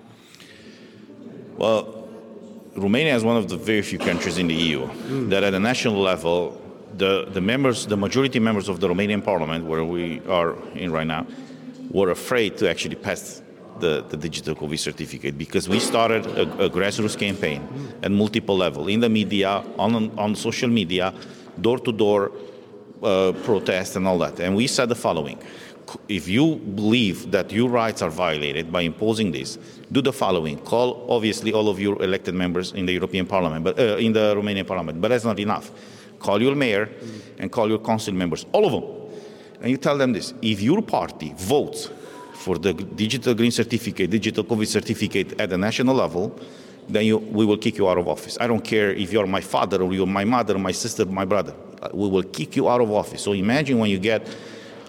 [1.56, 2.08] Well,
[2.76, 5.30] Romania is one of the very few countries in the EU mm.
[5.30, 6.62] that, at a national level,
[6.96, 11.06] the, the members, the majority members of the Romanian parliament, where we are in right
[11.06, 11.26] now,
[11.90, 13.42] were afraid to actually pass
[13.80, 17.66] the, the digital COVID certificate because we started a, a grassroots campaign
[18.02, 21.12] at multiple level in the media, on, on social media,
[21.60, 22.30] door to door
[23.00, 24.40] protest and all that.
[24.40, 25.38] And we said the following
[26.08, 29.58] if you believe that your rights are violated by imposing this,
[29.90, 33.78] do the following: call obviously all of your elected members in the European Parliament, but
[33.78, 35.00] uh, in the Romanian Parliament.
[35.00, 35.70] But that's not enough
[36.18, 37.20] call your mayor mm.
[37.38, 38.84] and call your council members, all of them.
[39.60, 41.90] And you tell them this if your party votes
[42.34, 46.38] for the digital green certificate, digital COVID certificate at the national level,
[46.88, 48.38] then you, we will kick you out of office.
[48.40, 51.54] I don't care if you're my father or you're my mother, my sister, my brother.
[51.92, 53.22] We will kick you out of office.
[53.22, 54.26] So imagine when you get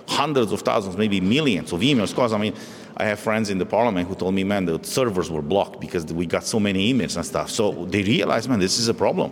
[0.07, 2.09] hundreds of thousands, maybe millions of emails.
[2.09, 2.53] Because I mean,
[2.97, 6.05] I have friends in the parliament who told me, man, the servers were blocked because
[6.05, 7.49] we got so many emails and stuff.
[7.49, 9.31] So they realized, man, this is a problem.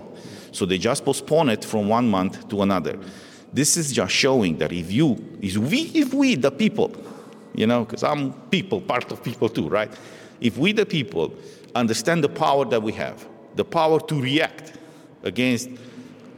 [0.52, 2.98] So they just postpone it from one month to another.
[3.52, 6.96] This is just showing that if you, if we, if we the people,
[7.56, 9.91] you know, because I'm people, part of people too, right?
[10.39, 11.34] If we, the people,
[11.76, 14.74] understand the power that we have, the power to react
[15.24, 15.70] against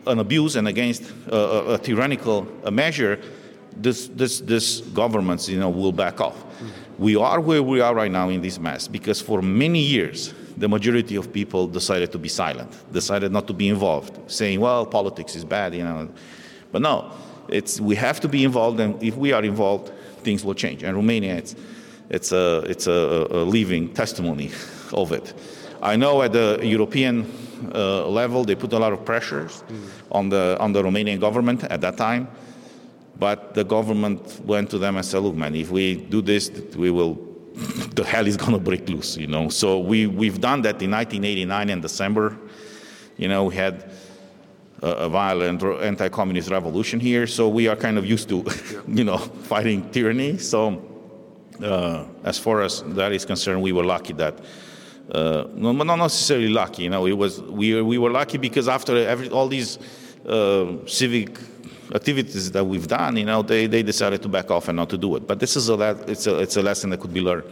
[0.09, 3.19] an abuse and against a, a, tyrannical measure,
[3.75, 6.35] this, this, this governments, you know, will back off.
[6.35, 7.03] Mm-hmm.
[7.03, 10.67] We are where we are right now in this mess because for many years the
[10.67, 15.35] majority of people decided to be silent, decided not to be involved, saying, well, politics
[15.35, 16.09] is bad, you know.
[16.71, 17.11] But no,
[17.47, 19.93] it's, we have to be involved, and if we are involved,
[20.23, 20.83] things will change.
[20.83, 21.55] And Romania, it's,
[22.09, 24.51] it's, a, it's a, a living testimony
[24.91, 25.33] of it.
[25.81, 27.31] I know at the European
[27.73, 29.89] uh, level, they put a lot of pressures mm.
[30.11, 32.27] on, the, on the Romanian government at that time.
[33.17, 36.89] But the government went to them and said, look, man, if we do this, we
[36.89, 37.29] will
[37.95, 39.49] the hell is going to break loose, you know.
[39.49, 42.37] So we, we've done that in 1989 in December.
[43.17, 43.91] You know, we had
[44.81, 48.45] a, a violent anti-communist revolution here, so we are kind of used to,
[48.87, 50.37] you know, fighting tyranny.
[50.37, 50.81] So
[51.61, 54.39] uh, as far as that is concerned, we were lucky that,
[55.11, 58.95] uh, no, not necessarily lucky, you know, it was, we, we were lucky because after
[58.95, 59.79] every, all these
[60.27, 61.37] uh, civic
[61.93, 64.97] activities that we've done, you know, they, they decided to back off and not to
[64.97, 65.27] do it.
[65.27, 67.45] But this is a it's a it's a lesson that could be learned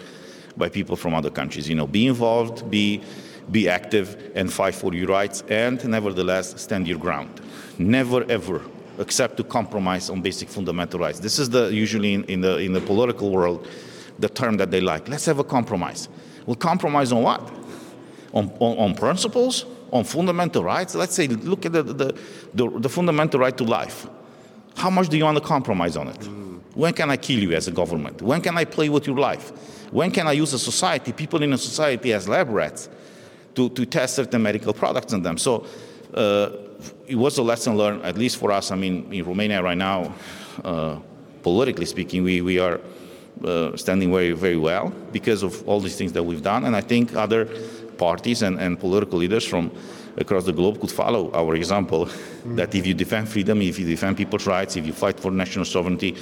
[0.55, 1.67] by people from other countries.
[1.67, 3.01] You know, be involved, be
[3.49, 7.41] be active, and fight for your rights, and nevertheless stand your ground.
[7.77, 8.61] Never ever
[8.99, 11.19] accept to compromise on basic fundamental rights.
[11.19, 13.67] This is the usually in, in the in the political world
[14.19, 15.07] the term that they like.
[15.07, 16.09] Let's have a compromise.
[16.47, 17.41] Well, compromise on what?
[18.33, 19.65] On, on, on principles?
[19.91, 20.95] On fundamental rights?
[20.95, 22.19] Let's say, look at the, the,
[22.53, 24.07] the, the fundamental right to life.
[24.75, 26.19] How much do you want to compromise on it?
[26.19, 26.61] Mm.
[26.73, 28.21] When can I kill you as a government?
[28.21, 29.51] When can I play with your life?
[29.91, 32.89] When can I use a society, people in a society as lab rats,
[33.55, 35.37] to, to test certain medical products on them?
[35.37, 35.65] So
[36.13, 36.51] uh,
[37.07, 38.71] it was a lesson learned, at least for us.
[38.71, 40.13] I mean, in Romania right now,
[40.63, 40.99] uh,
[41.41, 42.79] politically speaking, we, we are
[43.75, 46.65] standing very, very well because of all these things that we've done.
[46.65, 47.45] And I think other
[47.97, 49.71] parties and, and political leaders from
[50.17, 52.55] across the globe could follow our example mm.
[52.55, 55.65] that if you defend freedom, if you defend people's rights, if you fight for national
[55.65, 56.15] sovereignty,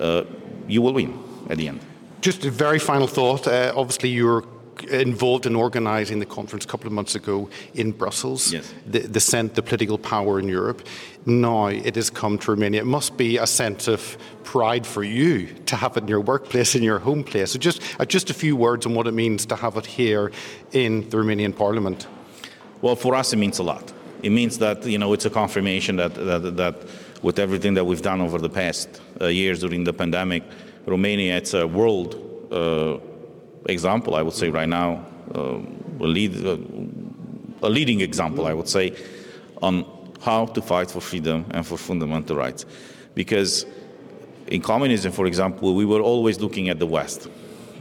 [0.00, 0.24] uh,
[0.66, 1.16] you will win
[1.48, 1.80] at the end.
[2.20, 3.46] Just a very final thought.
[3.46, 4.44] Uh, obviously, you're
[4.90, 8.74] involved in organising the conference a couple of months ago in Brussels, yes.
[8.86, 10.86] the, the the political power in Europe.
[11.26, 12.80] Now it has come to Romania.
[12.80, 16.76] It must be a sense of pride for you to have it in your workplace,
[16.76, 17.50] in your home place.
[17.50, 20.30] So just, uh, just a few words on what it means to have it here
[20.72, 22.06] in the Romanian Parliament.
[22.80, 23.92] Well, for us, it means a lot.
[24.22, 26.76] It means that you know it's a confirmation that that, that
[27.22, 30.44] with everything that we've done over the past uh, years during the pandemic,
[30.86, 32.14] Romania it's a world.
[32.50, 32.98] Uh,
[33.68, 35.58] example, I would say right now, uh,
[36.00, 36.56] a, lead, uh,
[37.62, 38.94] a leading example, I would say,
[39.60, 39.84] on
[40.20, 42.64] how to fight for freedom and for fundamental rights.
[43.14, 43.66] Because
[44.46, 47.28] in communism, for example, we were always looking at the West,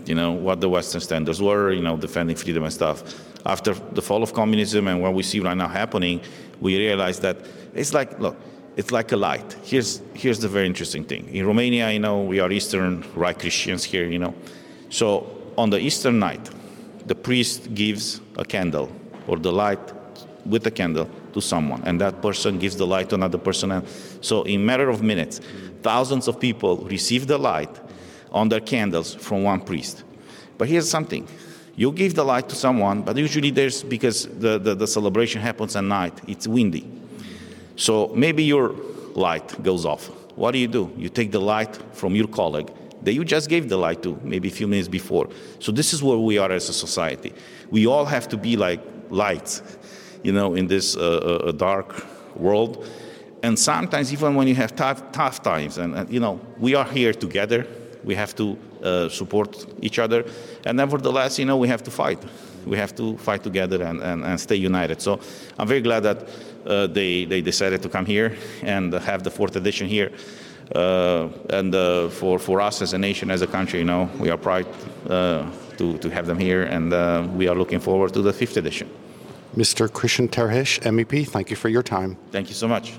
[0.05, 3.03] you know, what the Western standards were, you know, defending freedom and stuff.
[3.45, 6.21] After the fall of communism and what we see right now happening,
[6.59, 7.37] we realized that
[7.73, 8.37] it's like, look,
[8.75, 9.55] it's like a light.
[9.63, 11.29] Here's, here's the very interesting thing.
[11.33, 14.33] In Romania, you know, we are Eastern Rite Christians here, you know.
[14.89, 16.49] So on the Eastern night,
[17.05, 18.91] the priest gives a candle
[19.27, 19.79] or the light
[20.45, 23.71] with a candle to someone, and that person gives the light to another person.
[23.71, 23.87] And
[24.21, 25.41] so, in matter of minutes,
[25.81, 27.69] thousands of people receive the light
[28.31, 30.03] on their candles from one priest.
[30.57, 31.27] But here's something:
[31.75, 35.75] you give the light to someone, but usually there's because the, the, the celebration happens
[35.75, 36.13] at night.
[36.27, 36.87] It's windy,
[37.75, 38.75] so maybe your
[39.15, 40.07] light goes off.
[40.35, 40.91] What do you do?
[40.97, 42.71] You take the light from your colleague
[43.05, 45.29] that you just gave the light to maybe a few minutes before.
[45.59, 47.33] So this is where we are as a society.
[47.69, 49.61] We all have to be like lights,
[50.25, 52.03] you know, in this uh, uh, dark
[52.35, 52.85] world.
[53.43, 57.13] And sometimes, even when you have tough, tough times, and, you know, we are here
[57.13, 57.67] together.
[58.03, 60.25] We have to uh, support each other,
[60.65, 62.19] and nevertheless, you know, we have to fight.
[62.65, 65.01] We have to fight together and, and, and stay united.
[65.01, 65.19] So
[65.57, 66.17] I'm very glad that
[66.65, 70.11] uh, they, they decided to come here and have the fourth edition here.
[70.73, 74.29] Uh, and uh, for, for us as a nation, as a country, you know, we
[74.29, 74.65] are proud
[75.09, 76.91] uh, to, to have them here, and
[77.37, 78.89] we are looking forward to the fifth edition.
[79.55, 79.91] Mr.
[79.91, 82.17] Christian Terhes, MEP, thank you for your time.
[82.31, 82.93] Thank you so much.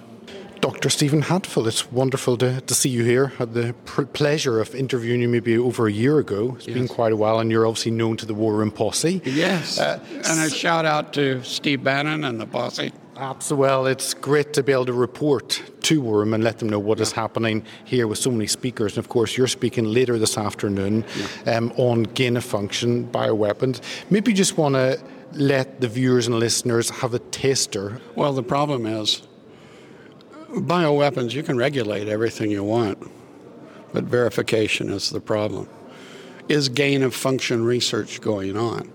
[0.61, 0.89] Dr.
[0.89, 3.33] Stephen Hatfill, it's wonderful to, to see you here.
[3.35, 6.55] I Had the pr- pleasure of interviewing you maybe over a year ago.
[6.57, 6.75] It's yes.
[6.75, 9.21] been quite a while, and you're obviously known to the War Room Posse.
[9.25, 9.79] Yes.
[9.79, 12.91] Uh, and a shout out to Steve Bannon and the Posse.
[13.17, 13.67] Absolutely.
[13.67, 16.79] Well, it's great to be able to report to War Room and let them know
[16.79, 17.03] what yeah.
[17.03, 18.97] is happening here with so many speakers.
[18.97, 21.05] And of course, you're speaking later this afternoon
[21.47, 21.57] yeah.
[21.57, 23.81] um, on gain of function bioweapons.
[24.11, 24.99] Maybe you just want to
[25.33, 28.01] let the viewers and listeners have a taster.
[28.15, 29.23] Well, the problem is
[30.49, 33.11] bioweapons, you can regulate everything you want,
[33.93, 35.69] but verification is the problem.
[36.49, 38.93] Is gain of function research going on?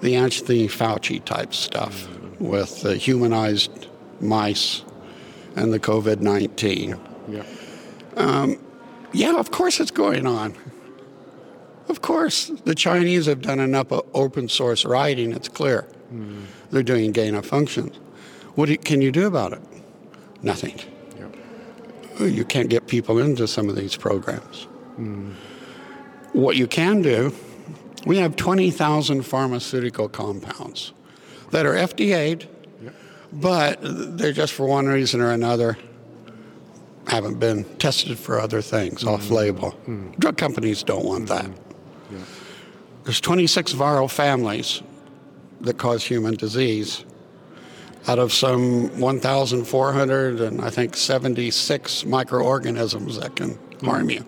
[0.00, 2.08] The Anthony Fauci type stuff
[2.40, 3.86] with the humanized
[4.20, 4.82] mice
[5.56, 6.98] and the COVID 19.
[7.28, 7.44] Yeah.
[8.16, 8.58] Um,
[9.12, 10.54] yeah, of course it's going on.
[11.88, 15.86] Of course, the Chinese have done enough open source writing, it's clear.
[16.12, 16.44] Mm.
[16.70, 17.96] They're doing gain of functions.
[18.54, 19.60] What can you do about it?
[20.42, 20.80] Nothing.
[21.18, 22.26] Yeah.
[22.26, 24.66] You can't get people into some of these programs.
[24.98, 25.34] Mm.
[26.32, 27.34] What you can do,
[28.06, 30.92] we have 20,000 pharmaceutical compounds
[31.50, 32.48] that are FDA'd,
[33.32, 35.76] but they're just for one reason or another
[37.08, 39.08] haven't been tested for other things mm-hmm.
[39.08, 39.72] off label.
[39.86, 40.12] Mm-hmm.
[40.12, 41.46] Drug companies don't want that.
[43.04, 44.82] There's 26 viral families
[45.60, 47.04] that cause human disease
[48.06, 54.26] out of some 1,400 and I think 76 microorganisms that can harm you.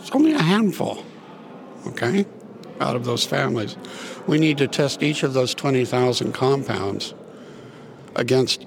[0.00, 1.04] It's only a handful,
[1.86, 2.26] okay,
[2.80, 3.76] out of those families
[4.26, 7.14] we need to test each of those 20,000 compounds
[8.16, 8.66] against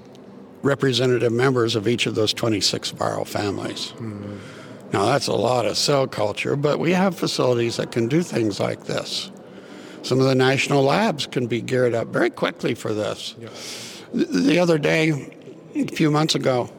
[0.62, 3.92] representative members of each of those 26 viral families.
[3.96, 4.36] Mm-hmm.
[4.92, 8.58] Now, that's a lot of cell culture, but we have facilities that can do things
[8.58, 9.30] like this.
[10.02, 13.34] Some of the national labs can be geared up very quickly for this.
[14.12, 15.32] The other day,
[15.74, 16.70] a few months ago,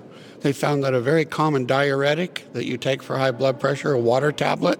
[0.41, 3.99] they found that a very common diuretic that you take for high blood pressure, a
[3.99, 4.79] water tablet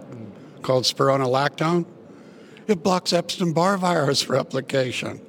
[0.61, 1.86] called spironolactone,
[2.67, 5.21] it blocks Epstein Barr virus replication.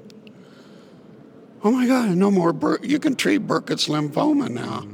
[1.62, 2.53] Oh my God, no more.
[2.53, 4.86] Bur- you can treat Burkitt's lymphoma now.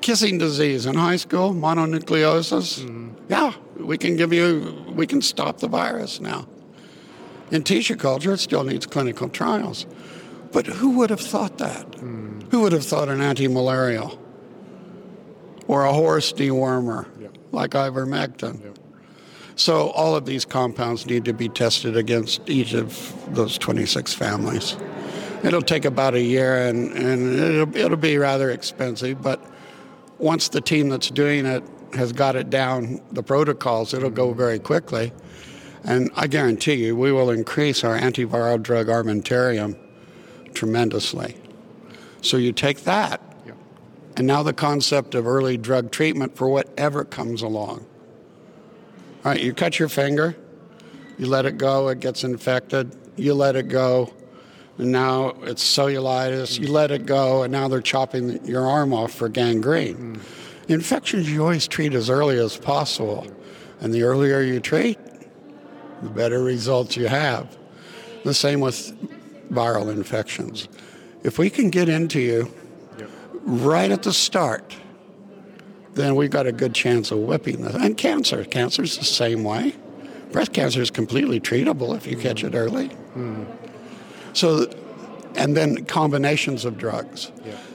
[0.00, 2.80] Kissing disease in high school, mononucleosis.
[2.80, 3.10] Mm-hmm.
[3.28, 6.48] Yeah, we can give you, we can stop the virus now.
[7.50, 9.86] In tissue culture, it still needs clinical trials.
[10.52, 11.90] But who would have thought that?
[11.92, 12.50] Mm.
[12.50, 14.18] Who would have thought an anti malarial
[15.68, 17.06] or a horse dewormer
[17.52, 18.76] like ivermectin?
[19.56, 24.76] So, all of these compounds need to be tested against each of those 26 families.
[25.44, 29.44] It'll take about a year and, and it'll, it'll be rather expensive, but
[30.20, 31.62] once the team that's doing it
[31.94, 34.38] has got it down, the protocols, it'll go mm-hmm.
[34.38, 35.12] very quickly.
[35.82, 39.78] And I guarantee you, we will increase our antiviral drug armamentarium
[40.52, 41.36] tremendously.
[42.22, 43.22] So you take that,
[44.16, 47.86] and now the concept of early drug treatment for whatever comes along.
[49.24, 50.36] All right, you cut your finger,
[51.18, 54.12] you let it go, it gets infected, you let it go,
[54.80, 59.12] and now it's cellulitis, you let it go, and now they're chopping your arm off
[59.12, 59.94] for gangrene.
[59.94, 60.72] Hmm.
[60.72, 63.26] Infections you always treat as early as possible,
[63.80, 64.98] and the earlier you treat,
[66.02, 67.58] the better results you have.
[68.24, 68.96] The same with
[69.50, 70.66] viral infections.
[71.24, 72.50] If we can get into you
[73.42, 74.74] right at the start,
[75.92, 77.74] then we've got a good chance of whipping this.
[77.74, 79.74] And cancer, cancer's the same way.
[80.32, 82.46] Breast cancer is completely treatable if you catch hmm.
[82.46, 82.88] it early.
[82.88, 83.44] Hmm.
[84.32, 84.70] So,
[85.34, 87.30] and then combinations of drugs.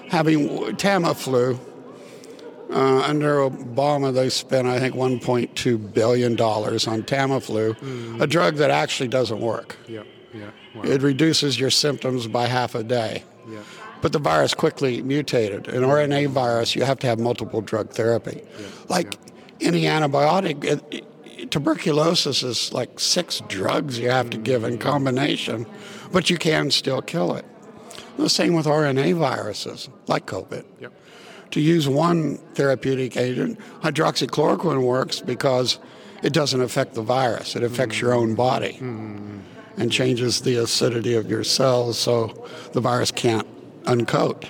[0.10, 0.48] Having
[0.78, 1.60] Tamiflu,
[2.70, 9.08] uh, under Obama, they spent, I think, $1.2 billion on Tamiflu, a drug that actually
[9.10, 9.78] doesn't work.
[9.88, 10.04] Yeah,
[10.34, 10.52] yeah.
[10.76, 10.84] Wow.
[10.84, 13.24] It reduces your symptoms by half a day.
[13.50, 13.60] Yeah.
[14.02, 15.68] But the virus quickly mutated.
[15.68, 18.42] An RNA virus, you have to have multiple drug therapy.
[18.60, 18.66] Yeah.
[18.90, 19.16] Like
[19.62, 25.66] any antibiotic, it, it- tuberculosis is like six drugs you have to give in combination,
[26.16, 27.44] but you can still kill it.
[28.18, 30.64] The same with RNA viruses, like COVID.
[30.80, 30.94] Yep.
[31.52, 35.78] To use one therapeutic agent, hydroxychloroquine works because
[36.24, 41.30] it doesn't affect the virus, it affects your own body and changes the acidity of
[41.30, 43.46] your cells so the virus can't
[43.84, 44.46] uncoat.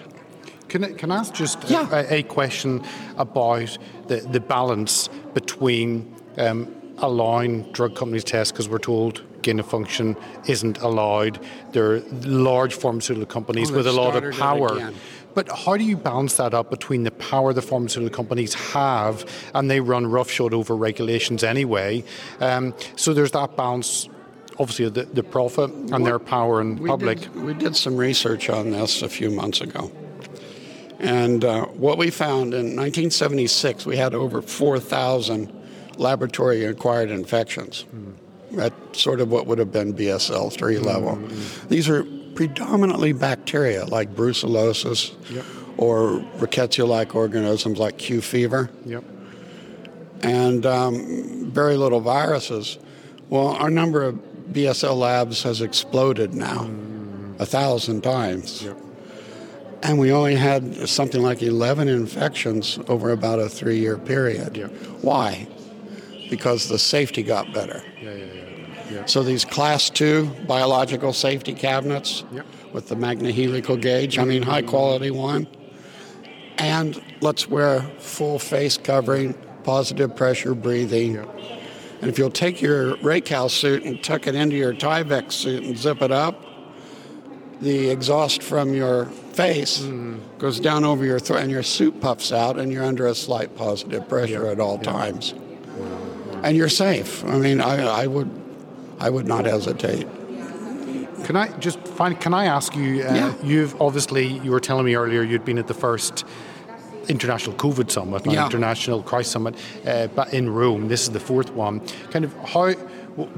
[0.67, 1.89] Can I, can I ask just Yeah.
[1.91, 2.83] a, a question
[3.17, 3.75] about
[4.07, 10.17] the, the balance between um, allowing drug companies tests because we're told gain of function
[10.47, 11.39] isn't allowed.
[11.71, 14.91] There are large pharmaceutical companies Oh, with a lot of power.
[15.35, 19.69] But how do you balance that up between the power the pharmaceutical companies have and
[19.69, 22.03] they run roughshod over regulations anyway?
[22.39, 24.07] Um, so there's that balance,
[24.57, 27.19] obviously, of the, the profit and their power in We public.
[27.19, 29.91] Did, we did some research on this a few months ago.
[30.99, 35.51] And uh, what we found in 1976, we had over 4,000
[35.97, 37.85] laboratory acquired infections.
[38.51, 41.15] That's sort of what would have been BSL 3 level.
[41.69, 42.03] These are
[42.35, 45.13] predominantly bacteria like brucellosis
[45.77, 49.03] or rickettsia like organisms like Q fever Yep.
[50.21, 52.77] and um, very little viruses.
[53.29, 54.15] Well, our number of
[54.51, 56.69] BSL labs has exploded now
[57.39, 58.65] a thousand times.
[59.83, 64.55] And we only had something like 11 infections over about a three year period.
[64.57, 64.71] Yep.
[65.01, 65.47] Why?
[66.29, 67.83] Because the safety got better.
[68.01, 68.41] Yeah, yeah, yeah.
[68.91, 69.05] yeah.
[69.05, 72.45] So these class two biological safety cabinets Yep.
[72.73, 75.47] with the Magnehelic gauge, I mean, high quality one.
[76.57, 81.17] And let's wear full face covering, positive pressure breathing.
[81.17, 85.77] And if you'll take your Racal suit and tuck it into your Tyvek suit and
[85.77, 86.41] zip it up,
[87.61, 90.19] the exhaust from your face mm-hmm.
[90.37, 93.55] goes down over your throat and your suit puffs out and you're under a slight
[93.55, 95.33] positive pressure at all times.
[96.45, 97.25] And you're safe.
[97.25, 98.29] I mean, I, I would
[98.99, 100.07] I would not hesitate.
[101.25, 102.21] Can I just find?
[102.21, 103.01] Can I ask you?
[103.03, 103.33] Uh, Yeah.
[103.43, 106.23] You've obviously you were telling me earlier you'd been at the first
[107.09, 108.45] international COVID summit, Yeah.
[108.45, 109.55] international Christ summit,
[109.87, 110.87] uh, but in Rome.
[110.87, 111.81] This is the fourth one.
[112.11, 112.73] Kind of how?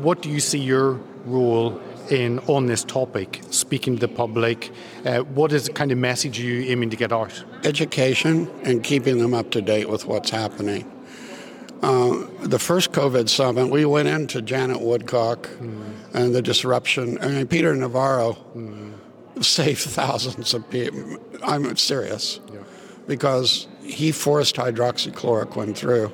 [0.05, 1.80] What do you see your role
[2.10, 3.41] in on this topic?
[3.51, 4.72] Speaking to the public,
[5.05, 7.32] uh, what is the kind of message you aiming to get out?
[7.64, 10.84] Education and keeping them up to date with what's happening.
[11.82, 15.49] Uh, the first COVID summit, we went into Janet Woodcock
[16.13, 17.17] and the disruption.
[17.21, 18.38] I mean, Peter Navarro
[19.41, 21.17] saved thousands of people.
[21.43, 22.39] I'm serious.
[23.07, 26.11] Because he forced hydroxychloroquine through.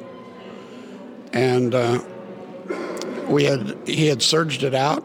[1.32, 2.03] And uh,
[3.28, 5.03] we had he had surged it out.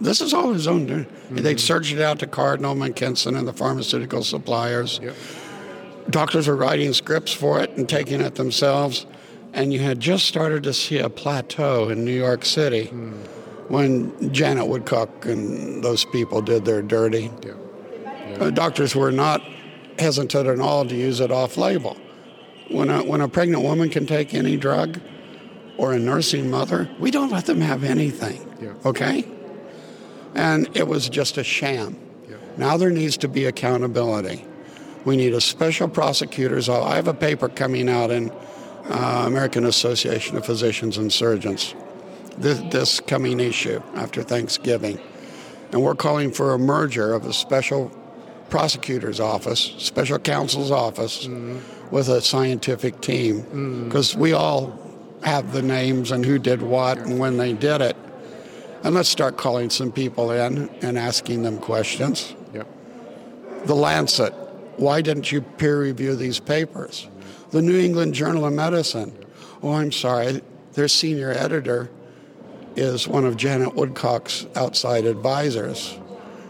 [0.00, 0.86] This is all his own.
[0.86, 1.36] Mm-hmm.
[1.36, 5.00] They'd surged it out to Cardinal, McKesson, and the pharmaceutical suppliers.
[5.02, 5.14] Yep.
[6.08, 9.06] Doctors were writing scripts for it and taking it themselves.
[9.56, 13.14] And you had just started to see a plateau in New York City mm.
[13.68, 17.30] when Janet Woodcock and those people did their dirty.
[17.42, 17.54] Yeah.
[18.04, 18.36] Yeah.
[18.38, 19.42] Uh, doctors were not
[19.98, 21.96] hesitant at all to use it off label.
[22.68, 25.00] When a, when a pregnant woman can take any drug
[25.78, 28.46] or a nursing mother, we don't let them have anything.
[28.60, 28.74] Yeah.
[28.84, 29.26] Okay?
[30.34, 31.98] And it was just a sham.
[32.56, 34.44] Now there needs to be accountability.
[35.04, 36.68] We need a special prosecutor's.
[36.68, 38.32] I have a paper coming out in
[38.88, 41.74] uh, American Association of Physicians and Surgeons
[42.38, 45.00] this, this coming issue after Thanksgiving.
[45.72, 47.90] And we're calling for a merger of a special
[48.50, 51.60] prosecutor's office, special counsel's office, mm.
[51.90, 53.84] with a scientific team.
[53.84, 54.18] Because mm.
[54.18, 54.78] we all
[55.22, 57.96] have the names and who did what and when they did it.
[58.84, 62.34] And let's start calling some people in and asking them questions.
[62.54, 62.68] Yep.
[63.64, 64.32] The Lancet,
[64.76, 67.08] why didn't you peer review these papers?
[67.56, 69.16] The New England Journal of Medicine,
[69.62, 70.42] oh, I'm sorry,
[70.74, 71.88] their senior editor
[72.76, 75.98] is one of Janet Woodcock's outside advisors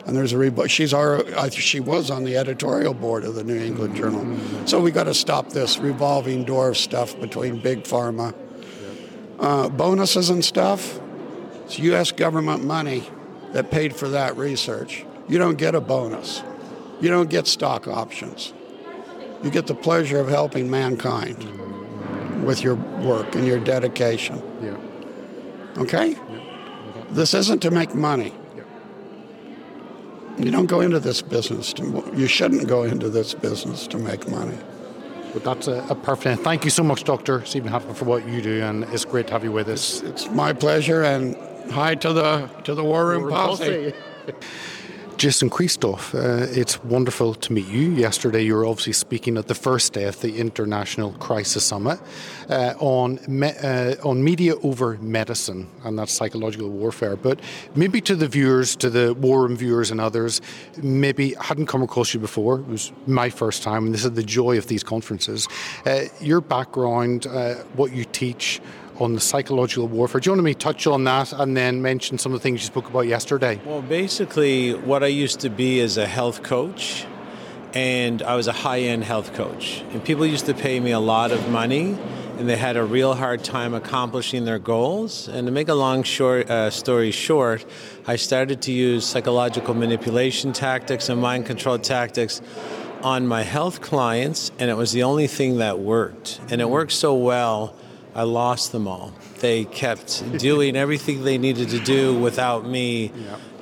[0.05, 0.69] and there's a rebook.
[0.69, 4.37] She's our, she was on the editorial board of the New England Journal.
[4.67, 8.35] So we got to stop this revolving door of stuff between big pharma,
[9.39, 10.99] uh, bonuses and stuff.
[11.67, 12.11] It's U.S.
[12.11, 13.09] government money
[13.53, 15.05] that paid for that research.
[15.29, 16.43] You don't get a bonus.
[17.01, 18.53] You don't get stock options.
[19.43, 21.37] You get the pleasure of helping mankind
[22.45, 24.43] with your work and your dedication.
[24.63, 24.77] Yeah.
[25.83, 26.11] Okay?
[26.11, 26.19] Yeah.
[26.19, 27.05] Okay.
[27.11, 28.35] This isn't to make money.
[30.39, 34.29] You don't go into this business to, you shouldn't go into this business to make
[34.29, 34.59] money.
[35.33, 36.43] But that's a, a perfect.
[36.43, 37.45] Thank you so much, Dr.
[37.45, 40.03] Stephen Hatfill, for what you do, and it's great to have you with us.
[40.03, 41.37] It's, it's my pleasure, and
[41.71, 43.93] hi to the to the War Room, War Room posse.
[45.17, 47.93] Jason Christoff, uh, it's wonderful to meet you.
[47.93, 51.99] Yesterday, you were obviously speaking at the first day of the International Crisis Summit
[52.51, 57.17] uh, on me, uh, on media over medicine and that psychological warfare.
[57.17, 57.41] But
[57.75, 60.43] maybe to the viewers, to the War Room viewers and others,
[60.83, 62.59] maybe hadn't come across you before.
[62.59, 65.49] It was my first time, and this is the joy of these conferences.
[65.87, 68.61] Uh, your background, uh, what you teach
[68.99, 70.21] on the psychological warfare.
[70.21, 72.63] Do you want me to touch on that and then mention some of the things
[72.63, 73.61] you spoke about yesterday?
[73.65, 77.05] Well, basically, what I used to be is a health coach,
[77.75, 79.83] and I was a high end health coach.
[79.93, 81.97] And people used to pay me a lot of money,
[82.39, 85.29] and they had a real hard time accomplishing their goals.
[85.29, 87.65] And to make a long short, uh, story short,
[88.07, 92.41] I started to use psychological manipulation tactics and mind control tactics
[93.03, 96.41] on my health clients, and it was the only thing that worked.
[96.51, 97.75] And it worked so well
[98.17, 99.13] I lost them all.
[99.41, 103.13] They kept doing everything they needed to do without me,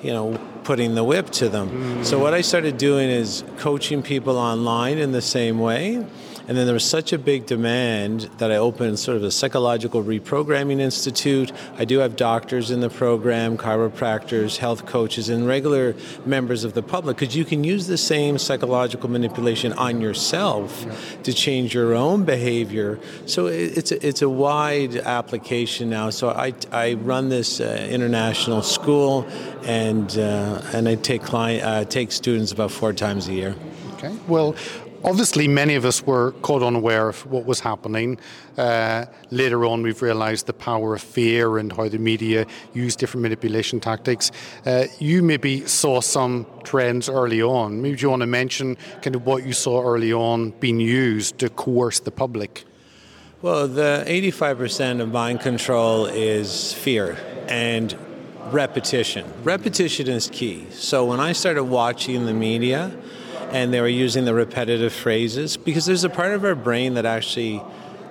[0.00, 1.68] you know, putting the whip to them.
[1.68, 2.04] Mm.
[2.04, 6.06] So what I started doing is coaching people online in the same way
[6.46, 10.02] and then there was such a big demand that I opened sort of a psychological
[10.02, 11.52] reprogramming institute.
[11.78, 15.94] I do have doctors in the program, chiropractors, health coaches, and regular
[16.26, 20.84] members of the public because you can use the same psychological manipulation on yourself
[21.22, 22.98] to change your own behavior.
[23.26, 26.10] So it's a, it's a wide application now.
[26.10, 29.26] So I, I run this uh, international school
[29.64, 33.54] and uh, and I take client uh, take students about four times a year.
[33.94, 34.14] Okay.
[34.28, 34.54] Well,
[35.04, 38.18] Obviously, many of us were caught unaware of what was happening.
[38.56, 43.20] Uh, later on, we've realised the power of fear and how the media use different
[43.20, 44.30] manipulation tactics.
[44.64, 47.82] Uh, you maybe saw some trends early on.
[47.82, 51.50] Maybe you want to mention kind of what you saw early on being used to
[51.50, 52.64] coerce the public.
[53.42, 57.94] Well, the 85% of mind control is fear and
[58.50, 59.30] repetition.
[59.42, 60.66] Repetition is key.
[60.70, 62.90] So when I started watching the media,
[63.54, 67.06] and they were using the repetitive phrases because there's a part of our brain that
[67.06, 67.62] actually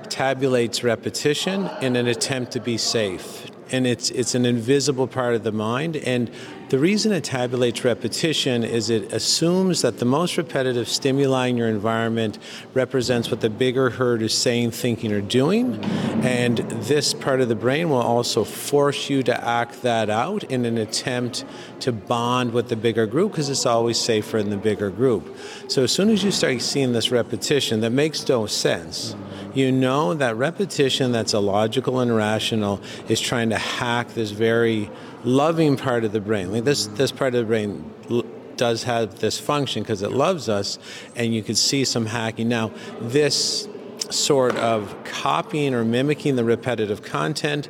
[0.04, 3.52] tabulates repetition in an attempt to be safe.
[3.70, 5.98] And it's it's an invisible part of the mind.
[5.98, 6.32] And
[6.74, 11.68] the reason it tabulates repetition is it assumes that the most repetitive stimuli in your
[11.68, 12.40] environment
[12.74, 15.76] represents what the bigger herd is saying, thinking, or doing.
[16.24, 20.66] And this part of the brain will also force you to act that out in
[20.66, 21.46] an attempt
[21.82, 25.38] to bond with the bigger group because it's always safer in the bigger group.
[25.68, 29.16] So as soon as you start seeing this repetition that makes no sense,
[29.54, 34.90] you know that repetition that's illogical and irrational is trying to hack this very
[35.24, 36.52] loving part of the brain.
[36.52, 40.50] Like this, this part of the brain l- does have this function because it loves
[40.50, 40.80] us,
[41.16, 42.50] and you can see some hacking.
[42.50, 43.68] Now, this
[44.10, 47.68] sort of copying or mimicking the repetitive content.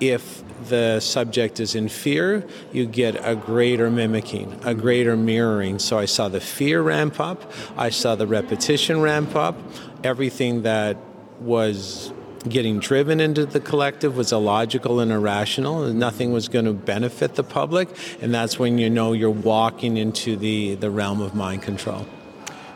[0.00, 5.78] If the subject is in fear, you get a greater mimicking, a greater mirroring.
[5.78, 9.56] So I saw the fear ramp up, I saw the repetition ramp up,
[10.02, 10.96] everything that
[11.40, 12.12] was
[12.48, 17.34] getting driven into the collective was illogical and irrational and nothing was going to benefit
[17.34, 17.88] the public
[18.20, 22.06] and that's when you know you're walking into the, the realm of mind control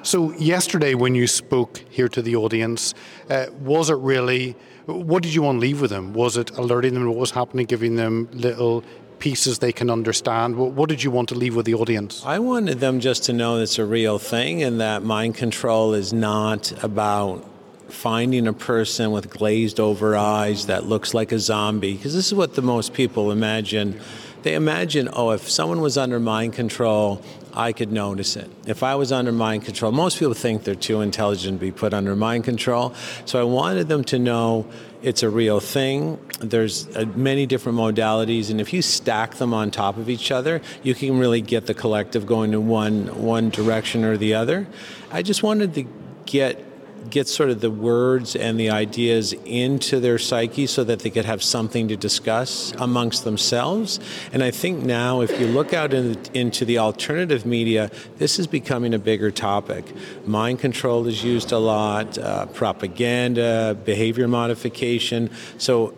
[0.02, 2.94] so yesterday when you spoke here to the audience
[3.30, 4.56] uh, was it really
[4.86, 7.32] what did you want to leave with them was it alerting them to what was
[7.32, 8.84] happening giving them little
[9.18, 10.56] pieces they can understand?
[10.56, 12.22] What did you want to leave with the audience?
[12.24, 16.12] I wanted them just to know it's a real thing and that mind control is
[16.12, 17.44] not about
[17.88, 22.34] finding a person with glazed over eyes that looks like a zombie, because this is
[22.34, 24.00] what the most people imagine.
[24.42, 27.20] They imagine, oh, if someone was under mind control,
[27.52, 28.48] I could notice it.
[28.66, 31.92] If I was under mind control, most people think they're too intelligent to be put
[31.92, 32.94] under mind control.
[33.24, 34.66] So I wanted them to know
[35.02, 36.18] it's a real thing.
[36.38, 40.60] There's uh, many different modalities, and if you stack them on top of each other,
[40.82, 44.66] you can really get the collective going in one one direction or the other.
[45.10, 45.86] I just wanted to
[46.26, 46.62] get
[47.10, 51.24] get sort of the words and the ideas into their psyche so that they could
[51.24, 54.00] have something to discuss amongst themselves.
[54.32, 58.46] And I think now, if you look out in, into the alternative media, this is
[58.46, 59.84] becoming a bigger topic.
[60.26, 65.30] Mind control is used a lot, uh, propaganda, behavior modification.
[65.58, 65.94] So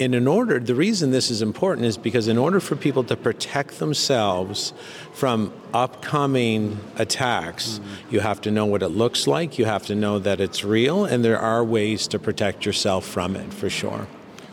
[0.00, 3.16] and in order, the reason this is important is because in order for people to
[3.16, 4.72] protect themselves
[5.12, 8.14] from upcoming attacks, mm-hmm.
[8.14, 11.04] you have to know what it looks like, you have to know that it's real,
[11.04, 14.08] and there are ways to protect yourself from it for sure.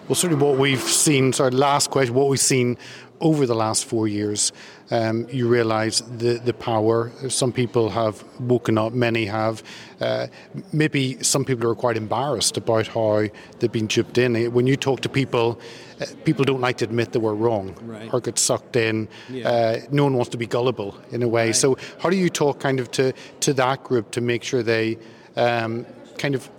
[0.10, 2.78] Well, certainly what we've seen, sorry, last question, what we've seen
[3.22, 4.52] over the last four years,
[4.90, 7.12] um, you realise the, the power.
[7.30, 9.64] Some people have woken up, many have.
[10.00, 10.28] Uh,
[10.72, 13.28] maybe some people are quite embarrassed about how
[13.60, 14.54] they've been chipped in.
[14.54, 15.60] When you talk to people,
[16.00, 18.14] uh, people don't like to admit they were wrong right.
[18.14, 19.10] or get sucked in.
[19.30, 19.50] Yeah.
[19.50, 21.48] Uh, no one wants to be gullible in a way.
[21.48, 21.56] Right.
[21.56, 24.98] So, how do you talk kind of to, to that group to make sure they
[25.36, 25.86] um,
[26.18, 26.50] kind of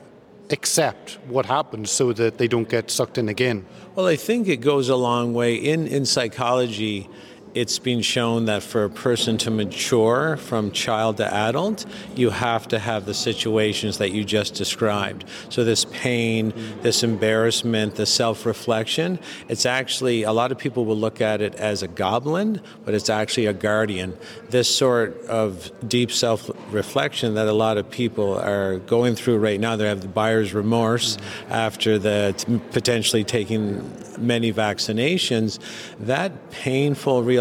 [0.51, 3.65] accept what happened so that they don't get sucked in again?
[3.95, 5.55] Well, I think it goes a long way.
[5.55, 7.09] In, in psychology,
[7.55, 12.69] it's been shown that for a person to mature from child to adult, you have
[12.69, 15.25] to have the situations that you just described.
[15.49, 19.19] So, this pain, this embarrassment, the self reflection,
[19.49, 23.11] it's actually, a lot of people will look at it as a goblin, but it's
[23.11, 24.17] actually a guardian.
[24.51, 29.59] This sort of deep self reflection that a lot of people are going through right
[29.59, 31.19] now, they have the buyer's remorse
[31.49, 32.35] after the
[32.73, 35.59] potentially taking many vaccinations,
[36.01, 37.38] that painful realization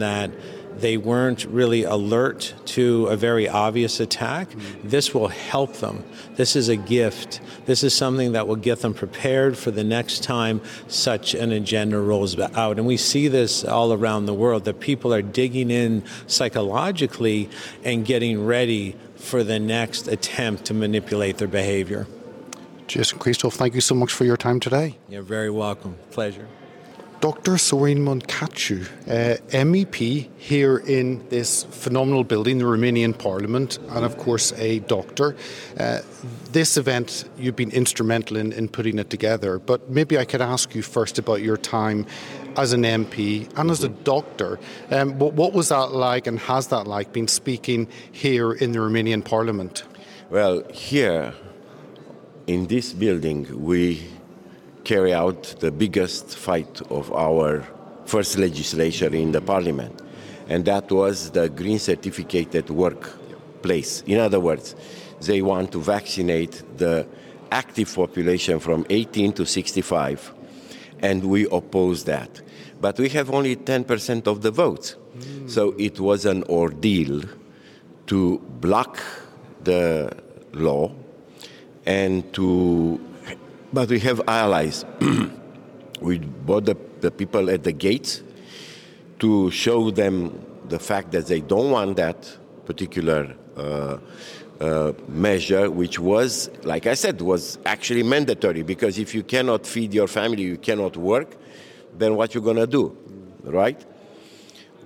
[0.00, 0.30] that
[0.78, 4.48] they weren't really alert to a very obvious attack,
[4.84, 6.04] this will help them.
[6.34, 7.40] This is a gift.
[7.64, 11.98] This is something that will get them prepared for the next time such an agenda
[11.98, 12.78] rolls out.
[12.78, 17.48] And we see this all around the world that people are digging in psychologically
[17.84, 22.06] and getting ready for the next attempt to manipulate their behavior.
[22.86, 24.98] Jason Christoff, thank you so much for your time today.
[25.08, 25.96] You're very welcome.
[26.10, 26.46] Pleasure.
[27.26, 27.58] Dr.
[27.58, 34.52] Sorin Muncaciu, uh, MEP here in this phenomenal building, the Romanian Parliament, and of course
[34.52, 35.34] a doctor.
[35.76, 36.02] Uh,
[36.52, 40.72] this event, you've been instrumental in, in putting it together, but maybe I could ask
[40.72, 42.06] you first about your time
[42.56, 44.60] as an MP and as a doctor.
[44.92, 48.78] Um, what, what was that like, and has that like been speaking here in the
[48.78, 49.82] Romanian Parliament?
[50.30, 51.34] Well, here
[52.46, 54.15] in this building, we
[54.86, 57.66] carry out the biggest fight of our
[58.04, 60.00] first legislature in the parliament,
[60.48, 64.04] and that was the green certificated workplace.
[64.06, 64.76] In other words,
[65.22, 67.04] they want to vaccinate the
[67.50, 70.32] active population from 18 to 65,
[71.00, 72.40] and we oppose that.
[72.80, 74.94] But we have only 10% of the votes.
[75.18, 75.50] Mm.
[75.50, 77.22] So it was an ordeal
[78.06, 79.02] to block
[79.64, 80.16] the
[80.52, 80.92] law
[81.84, 83.00] and to
[83.76, 84.86] but we have allies.
[86.00, 88.22] we brought the, the people at the gates
[89.18, 93.98] to show them the fact that they don't want that particular uh,
[94.62, 98.62] uh, measure, which was, like I said, was actually mandatory.
[98.62, 101.36] Because if you cannot feed your family, you cannot work,
[101.98, 102.96] then what you're gonna do,
[103.44, 103.84] right?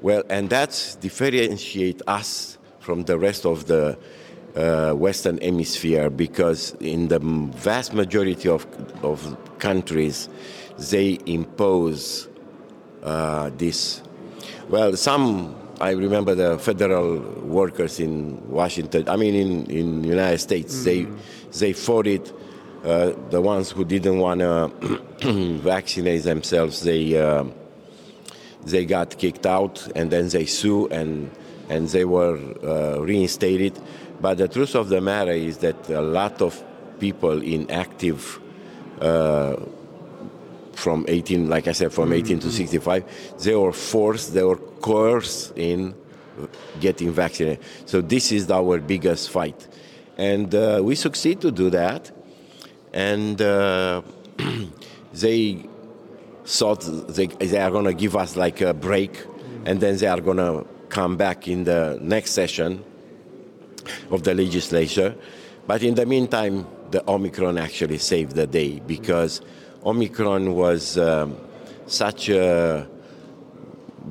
[0.02, 3.96] Well, and that differentiate us from the rest of the
[4.56, 8.66] uh, Western Hemisphere because in the vast majority of,
[9.04, 10.28] of countries,
[10.78, 12.28] they impose
[13.02, 14.02] uh, this.
[14.68, 20.74] Well, some, I remember the federal workers in Washington, I mean in, in United States,
[20.74, 21.14] mm-hmm.
[21.50, 22.32] they, they fought it.
[22.84, 24.40] Uh, the ones who didn't want
[25.20, 27.44] to vaccinate themselves, they uh,
[28.64, 31.30] they got kicked out, and then they sue, and
[31.68, 33.78] and they were uh, reinstated.
[34.20, 36.62] But the truth of the matter is that a lot of
[36.98, 38.38] people in active
[39.00, 39.56] uh,
[40.72, 45.56] from 18, like I said, from 18 to 65, they were forced, they were coerced
[45.56, 45.94] in
[46.80, 47.64] getting vaccinated.
[47.86, 49.68] So this is our biggest fight.
[50.16, 52.10] And uh, we succeed to do that.
[52.92, 54.02] And uh,
[55.12, 55.64] they
[56.44, 59.24] thought they, they are going to give us like a break,
[59.64, 62.84] and then they are going to come back in the next session
[64.10, 65.14] of the legislature.
[65.66, 69.40] But in the meantime, the Omicron actually saved the day because
[69.84, 71.36] Omicron was um,
[71.86, 72.88] such a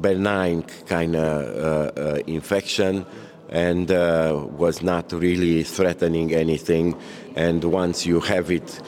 [0.01, 1.57] benign kind of
[1.97, 3.05] uh, uh, infection
[3.49, 6.95] and uh, was not really threatening anything.
[7.35, 8.81] And once you have it,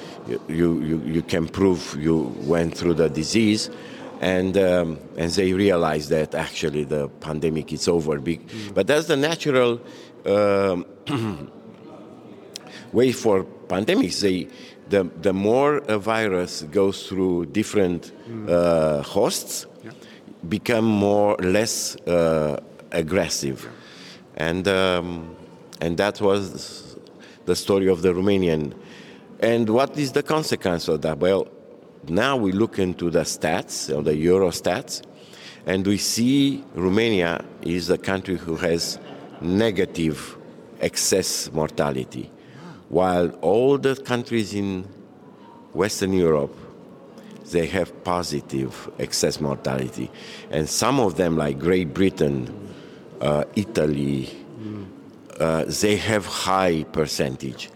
[0.48, 3.70] you, you, you can prove you went through the disease.
[4.22, 8.20] And, um, and they realize that actually the pandemic is over.
[8.20, 9.82] But that's the natural
[12.92, 14.22] way for pandemics.
[14.22, 14.48] They,
[14.90, 18.12] the, the more a virus goes through different
[18.48, 19.92] uh, hosts, yeah.
[20.48, 22.62] become more less uh,
[22.92, 23.70] aggressive,
[24.36, 25.36] and um,
[25.80, 26.98] and that was
[27.46, 28.74] the story of the Romanian.
[29.40, 31.18] And what is the consequence of that?
[31.18, 31.48] Well,
[32.08, 35.02] now we look into the stats, or the Eurostats,
[35.66, 39.00] and we see Romania is a country who has
[39.42, 40.38] negative
[40.80, 42.32] excess mortality
[42.90, 44.84] while all the countries in
[45.74, 46.56] Western Europe
[47.52, 50.10] they have positive excess mortality,
[50.50, 52.50] and some of them, like Great Britain,
[53.20, 54.30] uh, Italy,
[55.40, 57.70] uh, they have high percentage.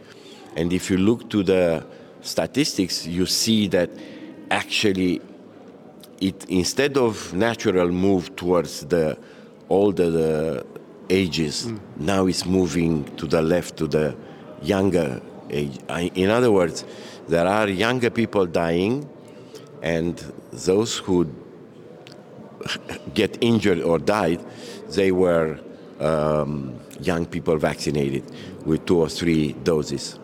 [0.55, 1.85] And if you look to the
[2.21, 3.89] statistics, you see that
[4.49, 5.21] actually,
[6.21, 9.17] it instead of natural move towards the
[9.69, 10.65] older the
[11.09, 11.79] ages, mm.
[11.97, 14.15] now it's moving to the left to the
[14.61, 15.79] younger age.
[16.15, 16.85] In other words,
[17.27, 19.09] there are younger people dying,
[19.81, 20.17] and
[20.51, 21.27] those who
[23.13, 24.43] get injured or died,
[24.89, 25.59] they were
[25.99, 28.23] um, young people vaccinated
[28.65, 30.19] with two or three doses.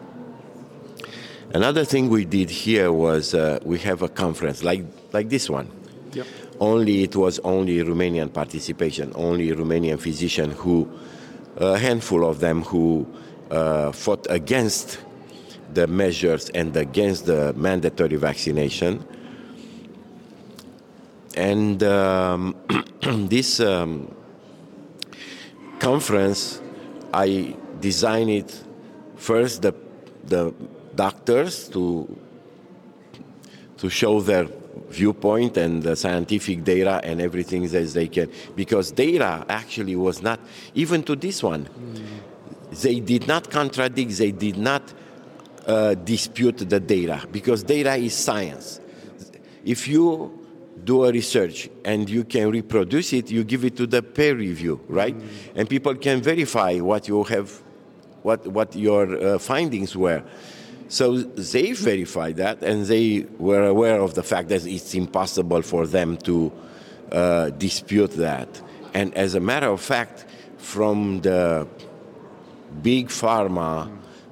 [1.53, 5.69] Another thing we did here was uh, we have a conference like like this one.
[6.13, 6.25] Yep.
[6.61, 10.87] Only it was only Romanian participation, only Romanian physician who,
[11.57, 13.07] a handful of them who
[13.49, 14.99] uh, fought against
[15.73, 19.03] the measures and against the mandatory vaccination.
[21.35, 22.55] And um,
[23.01, 24.13] this um,
[25.79, 26.61] conference,
[27.11, 28.63] I designed it
[29.15, 29.73] first the,
[30.25, 30.53] the
[30.93, 32.07] doctors to,
[33.77, 34.45] to show their
[34.91, 40.39] viewpoint and the scientific data and everything that they can because data actually was not
[40.75, 42.81] even to this one mm.
[42.81, 44.93] they did not contradict they did not
[45.65, 48.79] uh, dispute the data because data is science.
[49.63, 50.37] If you
[50.83, 54.81] do a research and you can reproduce it, you give it to the peer review,
[54.87, 55.15] right?
[55.15, 55.27] Mm.
[55.55, 57.61] And people can verify what you have,
[58.23, 60.23] what what your uh, findings were.
[60.91, 65.87] So they verified that, and they were aware of the fact that it's impossible for
[65.87, 66.51] them to
[67.11, 68.61] uh, dispute that.
[68.93, 70.25] And as a matter of fact,
[70.57, 71.65] from the
[72.81, 73.89] big pharma.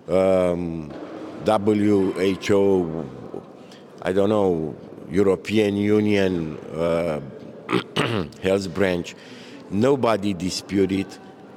[0.07, 0.91] Um,
[1.45, 3.09] WHO,
[4.01, 4.75] I don't know,
[5.09, 7.21] European Union uh,
[8.43, 9.15] health branch,
[9.69, 11.07] nobody disputed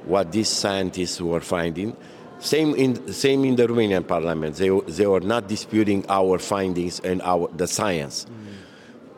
[0.05, 1.95] what these scientists were finding.
[2.43, 4.55] Same in, same in the Romanian parliament.
[4.55, 8.25] They, they were not disputing our findings and our, the science.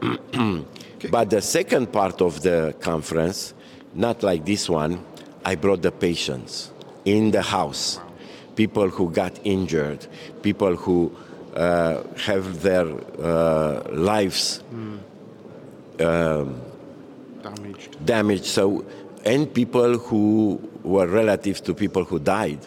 [0.01, 0.65] Mm.
[0.97, 1.09] okay.
[1.11, 3.53] But the second part of the conference,
[3.93, 5.03] not like this one,
[5.43, 6.71] I brought the patients
[7.03, 7.99] in the house
[8.55, 10.07] people who got injured,
[10.41, 11.15] people who
[11.55, 12.87] uh, have their
[13.19, 14.99] uh, lives mm.
[16.01, 16.61] um,
[17.41, 18.05] damaged.
[18.05, 18.45] damaged.
[18.45, 18.85] So,
[19.25, 22.59] and people who were relatives to people who died.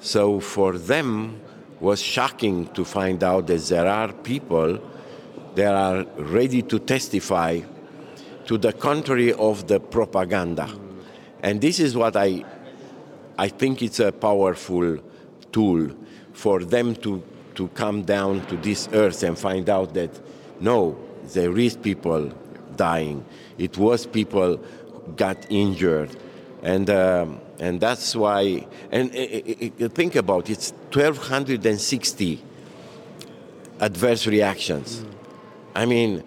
[0.00, 1.40] So for them
[1.78, 4.80] was shocking to find out that there are people
[5.54, 7.60] that are ready to testify
[8.46, 10.68] to the contrary of the propaganda.
[11.42, 12.44] And this is what I
[13.38, 14.98] I think it's a powerful
[15.50, 15.90] tool
[16.34, 17.22] for them to,
[17.54, 20.10] to come down to this earth and find out that
[20.60, 20.98] no,
[21.32, 22.30] there is people
[22.76, 23.24] dying.
[23.56, 24.60] It was people
[25.16, 26.14] got injured.
[26.62, 32.42] And, um, And that's why, and uh, think about it, it's 1,260
[33.80, 35.00] adverse reactions.
[35.00, 35.14] Mm.
[35.74, 36.24] I mean,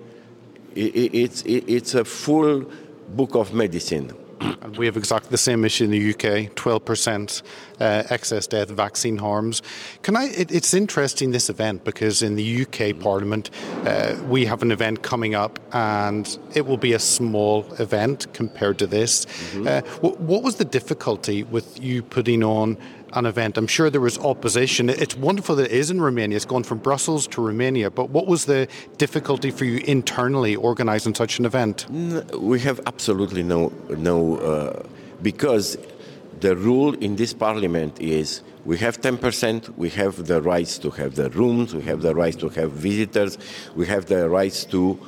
[0.75, 2.71] it, it's, it, it's a full
[3.09, 4.13] book of medicine.
[4.61, 7.41] And we have exactly the same issue in the UK 12%
[7.79, 9.61] uh, excess death, vaccine harms.
[10.01, 10.25] Can I?
[10.25, 13.49] It, it's interesting this event because in the UK Parliament
[13.85, 18.79] uh, we have an event coming up and it will be a small event compared
[18.79, 19.25] to this.
[19.25, 19.67] Mm-hmm.
[19.67, 22.77] Uh, what, what was the difficulty with you putting on
[23.15, 23.57] an event.
[23.57, 24.89] I'm sure there was opposition.
[24.89, 26.35] It's wonderful that it is in Romania.
[26.35, 27.89] It's gone from Brussels to Romania.
[27.89, 31.87] But what was the difficulty for you internally organising such an event?
[32.37, 34.83] We have absolutely no no uh,
[35.21, 35.77] because
[36.39, 41.15] the rule in this parliament is we have 10%, we have the rights to have
[41.15, 43.37] the rooms, we have the rights to have visitors,
[43.75, 44.99] we have the rights to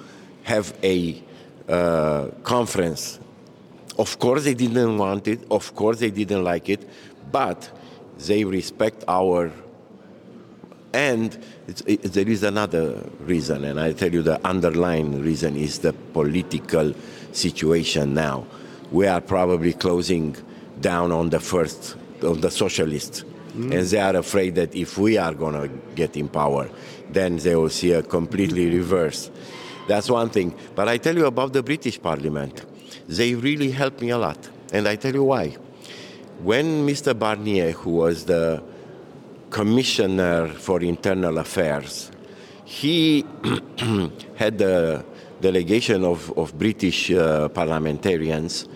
[0.43, 1.21] have a
[1.69, 3.19] uh, conference.
[3.97, 6.87] Of course, they didn't want it, of course, they didn't like it,
[7.31, 7.71] but
[8.19, 9.51] they respect our
[10.95, 11.37] and
[11.67, 16.93] it, there is another reason, and I tell you the underlying reason is the political
[17.33, 18.45] situation now.
[18.91, 20.37] We are probably closing
[20.79, 23.77] down on the first of the socialists, mm.
[23.77, 26.69] and they are afraid that if we are going to get in power,
[27.09, 29.29] then they will see a completely reverse.
[29.89, 30.55] That's one thing.
[30.75, 32.65] But I tell you about the British Parliament.
[33.09, 34.39] They really helped me a lot,
[34.71, 35.57] and I tell you why
[36.43, 37.17] when Mr.
[37.17, 38.61] Barnier, who was the
[39.49, 42.11] Commissioner for Internal Affairs,
[42.65, 43.25] he
[44.35, 45.05] had the
[45.41, 48.67] delegation of, of British uh, parliamentarians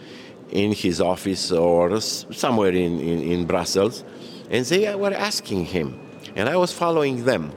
[0.52, 4.04] in his office or somewhere in, in, in Brussels,
[4.50, 6.00] and they were asking him,
[6.36, 7.52] and I was following them,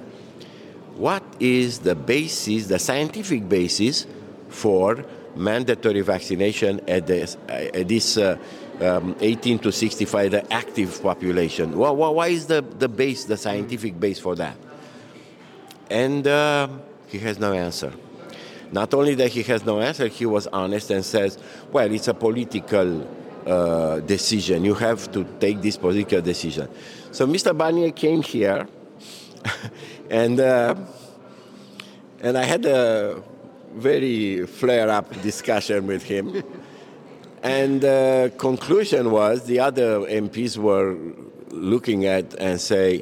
[0.97, 4.07] what is the basis, the scientific basis
[4.49, 8.37] for mandatory vaccination at this, at this uh,
[8.81, 11.77] um, 18 to 65, the active population.
[11.77, 14.57] Well, why is the, the base, the scientific base for that?
[15.91, 16.69] And uh,
[17.09, 17.93] he has no answer.
[18.73, 21.39] Not only that he has no answer, he was honest and says,
[21.71, 23.07] well, it's a political
[23.47, 24.65] uh, decision.
[24.65, 26.69] You have to take this political decision.
[27.11, 27.57] So Mr.
[27.57, 28.67] Barnier came here,
[30.11, 30.75] and, uh,
[32.23, 33.23] and I had a
[33.75, 36.43] very flare up discussion with him.
[37.43, 40.97] And the conclusion was the other MPs were
[41.51, 43.01] looking at and say,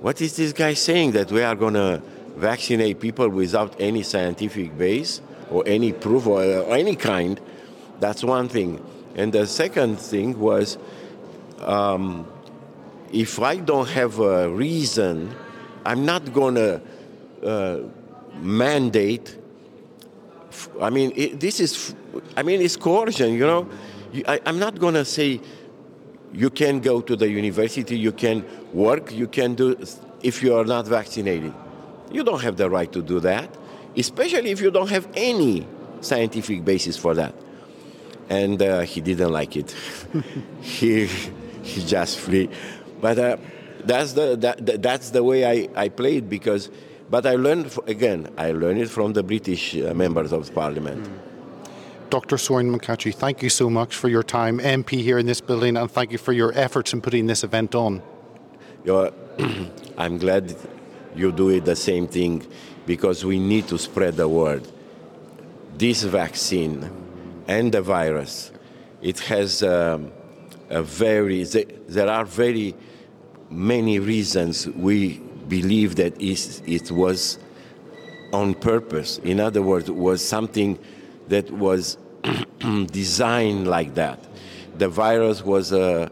[0.00, 2.02] what is this guy saying that we are going to
[2.36, 5.20] vaccinate people without any scientific base
[5.50, 7.40] or any proof or, or, any kind?
[8.00, 8.84] That's one thing.
[9.14, 10.76] And the second thing was,
[11.60, 12.26] um,
[13.12, 15.34] if I don't have a reason,
[15.86, 16.80] I'm not going to
[17.44, 17.78] uh,
[18.40, 19.37] mandate
[20.80, 21.94] I mean, it, this is,
[22.36, 23.68] I mean, it's coercion, you know.
[24.26, 25.40] I, I'm not going to say
[26.32, 29.76] you can go to the university, you can work, you can do,
[30.22, 31.52] if you are not vaccinated.
[32.10, 33.54] You don't have the right to do that,
[33.96, 35.66] especially if you don't have any
[36.00, 37.34] scientific basis for that.
[38.30, 39.74] And uh, he didn't like it.
[40.60, 41.06] he,
[41.62, 42.48] he just flee.
[43.00, 43.36] But uh,
[43.84, 46.70] that's, the, that, that's the way I, I played because
[47.10, 51.04] but I learned, again, I learned it from the British uh, members of parliament.
[51.04, 52.10] Mm.
[52.10, 52.38] Dr.
[52.38, 55.90] Sorin Muncaciu, thank you so much for your time, MP here in this building, and
[55.90, 58.02] thank you for your efforts in putting this event on.
[59.98, 60.56] I'm glad
[61.14, 62.46] you do it the same thing
[62.86, 64.66] because we need to spread the word.
[65.76, 66.90] This vaccine
[67.46, 68.52] and the virus,
[69.02, 70.10] it has um,
[70.70, 72.74] a very, there are very
[73.50, 77.38] many reasons we believe that it was
[78.32, 79.18] on purpose.
[79.18, 80.78] In other words, it was something
[81.28, 81.98] that was
[82.90, 84.24] designed like that.
[84.76, 86.10] The virus was a,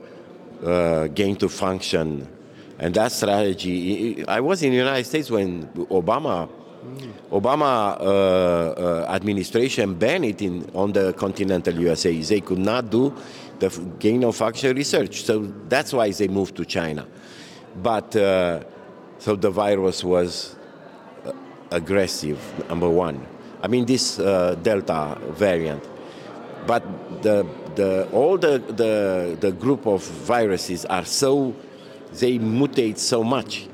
[0.65, 2.29] a gain to function,
[2.79, 4.27] and that strategy.
[4.27, 6.49] I was in the United States when Obama.
[7.33, 12.17] Obama uh, uh, administration banned it in, on the continental USA.
[12.21, 13.13] They could not do
[13.59, 17.05] the gain of function research, so that's why they moved to China.
[17.83, 18.61] But uh,
[19.19, 20.57] so the virus was
[21.25, 21.33] uh,
[21.71, 22.39] aggressive,
[22.69, 23.27] number one.
[23.63, 25.83] I mean, this uh, Delta variant.
[26.67, 31.55] But the, the, all the, the, the group of viruses are so,
[32.13, 33.69] they mutate so much.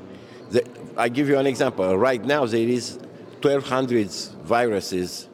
[0.51, 0.63] The,
[0.95, 1.97] I give you an example.
[1.97, 2.99] Right now, there is
[3.41, 4.09] 1,200
[4.45, 5.27] viruses,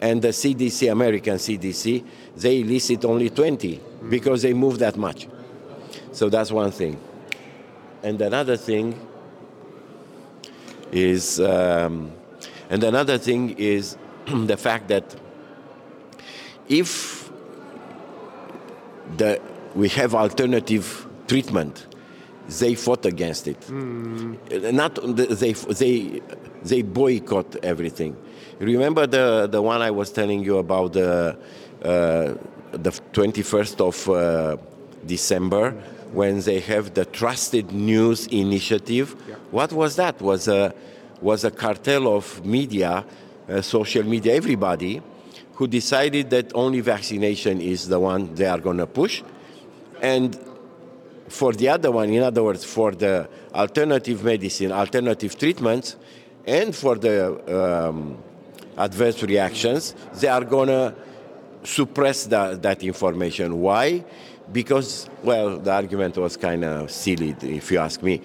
[0.00, 2.04] and the CDC, American CDC,
[2.36, 5.28] they listed only 20 because they move that much.
[6.12, 6.98] So that's one thing.
[8.02, 8.98] And another thing
[10.92, 12.12] is, um,
[12.70, 15.16] and another thing is the fact that
[16.68, 17.30] if
[19.16, 19.40] the
[19.74, 21.86] we have alternative treatment.
[22.60, 23.60] They fought against it.
[23.60, 24.72] Mm.
[24.72, 26.20] Not they they
[26.62, 28.16] they boycott everything.
[28.58, 31.36] Remember the the one I was telling you about the
[31.82, 32.34] uh,
[32.72, 34.56] the 21st of uh,
[35.06, 35.74] December
[36.12, 39.16] when they have the Trusted News Initiative.
[39.28, 39.34] Yeah.
[39.50, 40.20] What was that?
[40.20, 40.74] Was a
[41.20, 43.04] was a cartel of media,
[43.48, 45.00] uh, social media, everybody,
[45.54, 49.22] who decided that only vaccination is the one they are going to push,
[50.00, 50.38] and
[51.28, 55.96] for the other one, in other words, for the alternative medicine, alternative treatments,
[56.46, 58.18] and for the um,
[58.76, 60.94] adverse reactions, they are going to
[61.64, 63.60] suppress that, that information.
[63.60, 64.04] Why?
[64.52, 68.20] Because, well, the argument was kind of silly, if you ask me.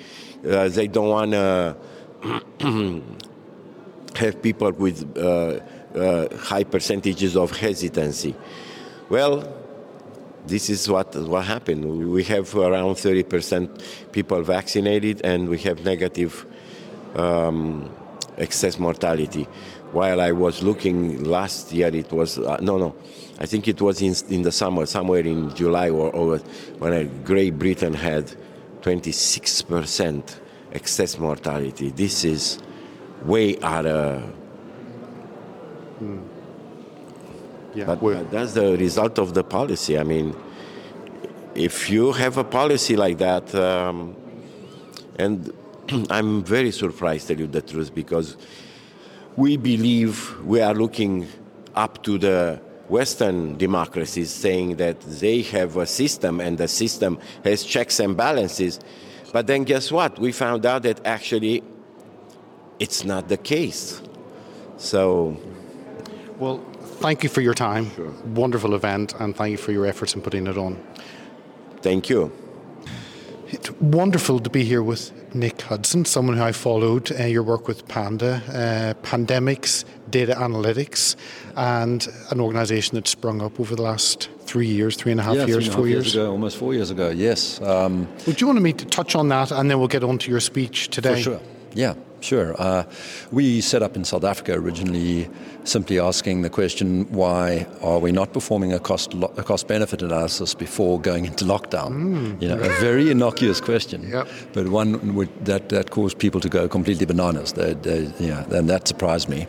[0.47, 1.31] Uh, they don't want
[2.59, 3.01] to
[4.15, 5.59] have people with uh,
[5.95, 8.35] uh, high percentages of hesitancy.
[9.09, 9.53] Well,
[10.45, 12.11] this is what what happened.
[12.11, 16.45] We have around 30% people vaccinated, and we have negative
[17.15, 17.89] um,
[18.37, 19.47] excess mortality.
[19.91, 22.95] While I was looking last year, it was uh, no, no.
[23.39, 26.37] I think it was in, in the summer, somewhere in July or, or
[26.79, 28.35] when uh, Great Britain had
[28.81, 30.35] 26%
[30.73, 31.89] excess mortality.
[31.91, 32.59] This is
[33.23, 34.23] way out of.
[37.75, 39.97] Yeah, But, we're- that's the result of the policy.
[39.97, 40.35] I mean,
[41.55, 44.15] if you have a policy like that, um,
[45.17, 45.53] and
[46.09, 48.35] I'm very surprised, tell you the truth, because
[49.37, 51.27] we believe we are looking
[51.75, 52.59] up to the
[52.89, 58.79] Western democracies, saying that they have a system and the system has checks and balances.
[59.31, 60.17] But then guess what?
[60.19, 61.63] We found out that actually
[62.79, 64.01] it's not the case.
[64.77, 65.37] So
[66.39, 66.63] Well,
[67.01, 67.91] thank you for your time.
[68.35, 70.77] Wonderful event, and thank you for your efforts in putting it on.
[71.81, 72.31] thank you.
[73.49, 77.67] It's wonderful to be here with Nick Hudson, someone who I followed uh, your work
[77.67, 81.15] with Panda, uh, pandemics, data analytics,
[81.55, 85.35] and an organisation that sprung up over the last three years, three and a half
[85.35, 86.15] yeah, years, and four years years.
[86.15, 87.09] ago, almost four years ago.
[87.09, 90.17] Yes, um, Would you want me to touch on that, and then we'll get on
[90.19, 91.15] to your speech today?
[91.15, 91.39] for sure.
[91.73, 92.55] Yeah, sure.
[92.61, 92.83] Uh,
[93.31, 95.29] we set up in South Africa originally,
[95.63, 100.01] simply asking the question: Why are we not performing a cost lo- a cost benefit
[100.01, 102.41] analysis before going into lockdown?
[102.41, 104.11] You know, a very innocuous question, Mm.
[104.11, 104.27] Yep.
[104.53, 107.53] but one would, that that caused people to go completely bananas.
[107.53, 109.47] They, they, yeah, and that surprised me.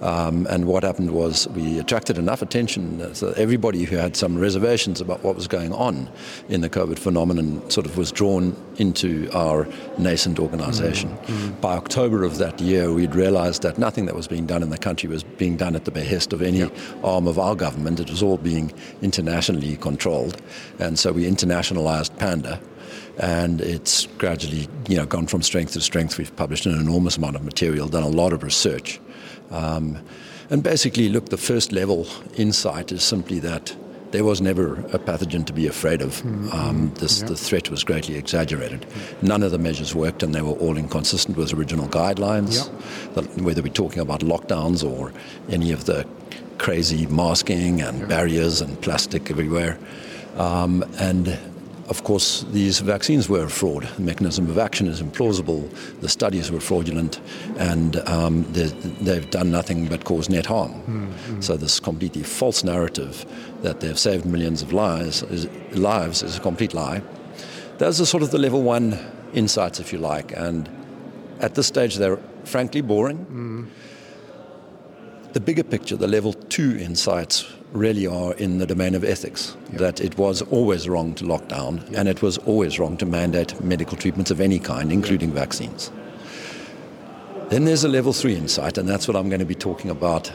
[0.00, 4.38] Um, and what happened was we attracted enough attention uh, so everybody who had some
[4.38, 6.10] reservations about what was going on
[6.48, 9.66] in the COVID phenomenon sort of was drawn into our
[9.98, 11.16] nascent organization.
[11.60, 14.78] By October of that year, we'd realized that nothing that was being done in the
[14.78, 16.62] country was being done at the behest of any
[17.02, 17.98] arm of our government.
[17.98, 20.40] It was all being internationally controlled.
[20.78, 22.60] And so we internationalized Panda
[23.18, 26.18] and it's gradually you know gone from strength to strength.
[26.18, 29.00] We've published an enormous amount of material, done a lot of research,
[29.50, 29.98] um,
[30.50, 33.74] and basically, look, the first level insight is simply that
[34.12, 36.22] there was never a pathogen to be afraid of.
[36.54, 38.86] Um, this, The threat was greatly exaggerated.
[39.22, 42.70] None of the measures worked, and they were all inconsistent with original guidelines.
[43.14, 45.12] The- whether we're talking about lockdowns or
[45.50, 46.06] any of the
[46.58, 49.76] crazy masking and barriers and plastic everywhere.
[50.36, 51.36] Um, and
[51.88, 53.84] of course, these vaccines were a fraud.
[53.96, 55.68] The mechanism of action is implausible.
[56.00, 57.20] The studies were fraudulent,
[57.58, 58.72] and um, they-
[59.02, 60.72] they've done nothing but cause net harm.
[60.72, 61.40] Hmm, hmm.
[61.40, 63.24] So this completely false narrative
[63.62, 67.02] that they've saved millions of lives is, lives is a complete lie.
[67.78, 68.98] Those are sort of the level one
[69.34, 70.68] insights, if you like, and
[71.40, 73.18] at this stage they're frankly boring.
[73.18, 73.64] Hmm.
[75.32, 77.44] The bigger picture, the level two insights,
[77.76, 79.56] really are in the domain of ethics.
[79.72, 83.60] That it was always wrong to lock down, and it was always wrong to mandate
[83.62, 85.90] medical treatments of any kind, including vaccines.
[87.48, 90.32] Then there's a level three insight, and that's what I'm going to be talking about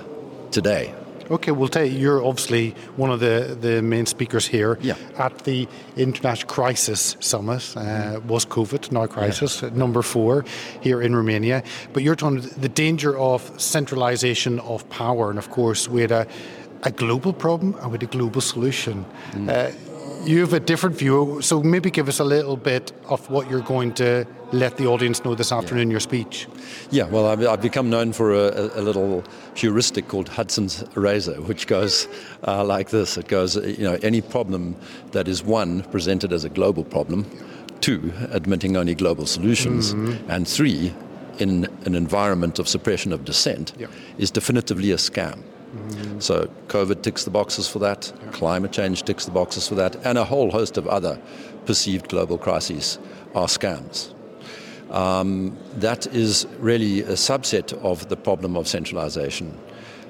[0.51, 0.93] today.
[1.29, 4.95] Okay, we'll tell you, you're obviously one of the, the main speakers here Yeah.
[5.17, 5.65] at the
[5.95, 7.73] International Crisis Summit.
[7.77, 10.43] Uh, was COVID, now crisis, at number four
[10.81, 11.63] here in Romania.
[11.93, 15.29] But you're talking the danger of centralization of power.
[15.29, 16.27] And of course, we had a,
[16.83, 19.05] a global problem and with a global solution.
[19.47, 19.71] Uh,
[20.23, 23.61] you have a different view, so maybe give us a little bit of what you're
[23.61, 26.47] going to let the audience know this afternoon in your speech.
[26.91, 29.23] Yeah, well, I've, I've become known for a, a, little
[29.55, 32.07] heuristic called Hudson's razor, which goes
[32.45, 34.75] uh, like this: it goes, uh, you know, any problem
[35.11, 37.25] that is one presented as a global problem,
[37.79, 39.91] two admitting only global solutions,
[40.27, 40.93] and three
[41.39, 43.87] in an environment of suppression of dissent Yeah.
[44.17, 45.39] is definitively a scam.
[45.75, 46.21] Mm.
[46.21, 48.31] So COVID ticks the boxes for that, yeah.
[48.31, 51.19] climate change ticks the boxes for that, and a whole host of other
[51.65, 52.99] perceived global crises
[53.35, 54.13] are scams.
[54.91, 59.57] Um, that is really a subset of the problem of centralization.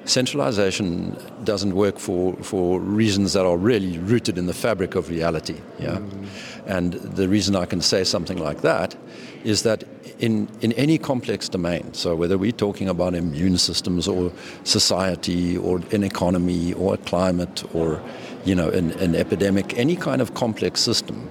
[0.05, 5.57] Centralization doesn't work for, for reasons that are really rooted in the fabric of reality.
[5.79, 5.97] Yeah?
[5.97, 6.27] Mm.
[6.65, 8.95] And the reason I can say something like that
[9.43, 9.83] is that
[10.19, 14.31] in, in any complex domain, so whether we're talking about immune systems or
[14.63, 18.01] society or an economy or a climate or
[18.45, 21.29] you know, an, an epidemic, any kind of complex system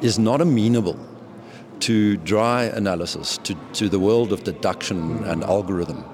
[0.00, 0.98] is not amenable
[1.80, 6.04] to dry analysis, to, to the world of deduction and algorithm.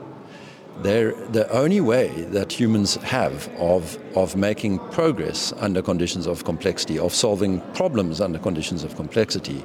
[0.82, 6.98] They're the only way that humans have of, of making progress under conditions of complexity,
[6.98, 9.64] of solving problems under conditions of complexity,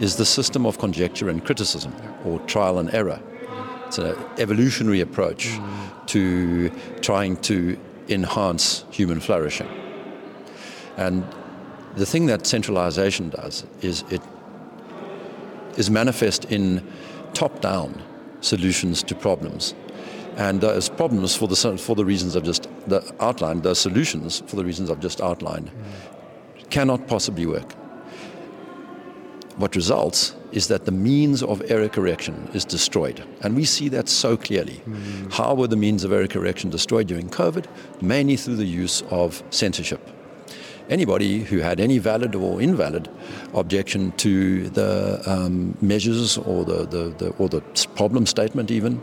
[0.00, 1.94] is the system of conjecture and criticism,
[2.24, 3.20] or trial and error.
[3.86, 6.06] It's an evolutionary approach mm.
[6.06, 9.68] to trying to enhance human flourishing.
[10.96, 11.24] And
[11.94, 14.22] the thing that centralization does is it
[15.76, 16.82] is manifest in
[17.34, 18.02] top down
[18.40, 19.74] solutions to problems.
[20.36, 22.68] And those problems, for the, for the reasons I've just
[23.20, 26.70] outlined, those solutions, for the reasons I've just outlined, mm.
[26.70, 27.72] cannot possibly work.
[29.56, 33.24] What results is that the means of error correction is destroyed.
[33.40, 34.82] And we see that so clearly.
[34.86, 35.32] Mm.
[35.32, 37.64] How were the means of error correction destroyed during COVID?
[38.02, 40.06] Mainly through the use of censorship
[40.88, 43.08] anybody who had any valid or invalid
[43.54, 47.60] objection to the um, measures or the, the, the, or the
[47.94, 49.00] problem statement even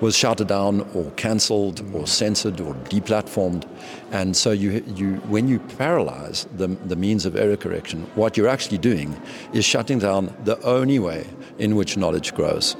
[0.00, 3.68] was shouted down or cancelled or censored or deplatformed.
[4.12, 8.48] And so you, you, when you paralyze the, the means of error correction, what you're
[8.48, 9.20] actually doing
[9.52, 11.26] is shutting down the only way
[11.58, 12.76] in which knowledge grows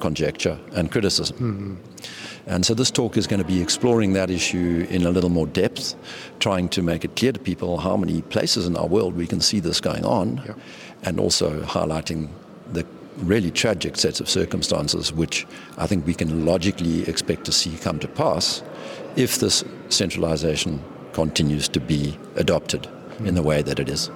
[0.00, 1.36] conjecture and criticism.
[1.36, 1.74] Mm-hmm.
[2.46, 5.46] And so this talk is going to be exploring that issue in a little more
[5.46, 5.94] depth,
[6.40, 9.40] trying to make it clear to people how many places in our world we can
[9.40, 10.54] see this going on, yeah.
[11.02, 12.30] and also highlighting
[12.72, 12.86] the
[13.18, 15.46] really tragic sets of circumstances which
[15.76, 18.62] I think we can logically expect to see come to pass
[19.16, 22.88] if this centralization continues to be adopted
[23.24, 24.10] in the way that it is.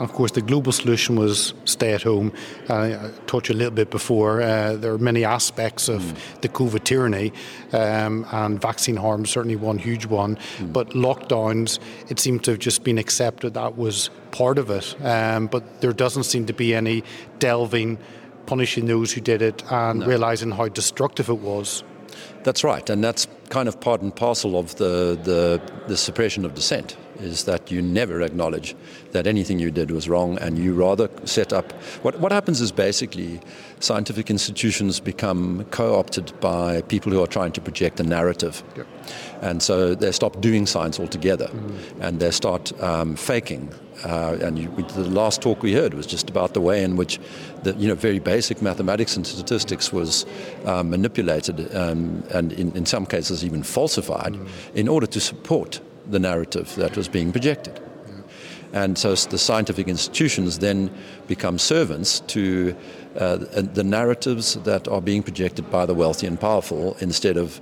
[0.00, 2.32] Of course, the global solution was stay at home.
[2.70, 4.40] Uh, I talked you a little bit before.
[4.40, 6.40] Uh, there are many aspects of mm.
[6.40, 7.34] the COVID tyranny,
[7.74, 10.38] um, and vaccine harm certainly one huge one.
[10.56, 10.72] Mm.
[10.72, 11.78] But lockdowns,
[12.08, 14.96] it seemed to have just been accepted that was part of it.
[15.04, 17.04] Um, but there doesn't seem to be any
[17.38, 17.98] delving,
[18.50, 20.06] punishing those who did it, and no.
[20.06, 21.84] realizing how destructive it was.
[22.42, 26.54] That's right, and that's kind of part and parcel of the, the, the suppression of
[26.54, 28.74] dissent is that you never acknowledge
[29.12, 31.72] that anything you did was wrong and you rather set up.
[32.02, 33.40] What, what happens is basically
[33.78, 38.64] scientific institutions become co opted by people who are trying to project a narrative.
[38.76, 38.86] Yep.
[39.42, 42.00] And so they stop doing science altogether mm.
[42.00, 43.72] and they start um, faking.
[44.04, 47.18] Uh, and you, the last talk we heard was just about the way in which
[47.62, 50.26] the you know very basic mathematics and statistics was
[50.64, 54.48] um, manipulated um, and in, in some cases even falsified mm.
[54.74, 57.80] in order to support the narrative that was being projected.
[58.72, 60.90] And so the scientific institutions then
[61.26, 62.76] become servants to
[63.16, 67.60] uh, the narratives that are being projected by the wealthy and powerful instead of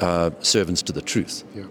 [0.00, 1.44] uh, servants to the truth.
[1.54, 1.64] Yeah.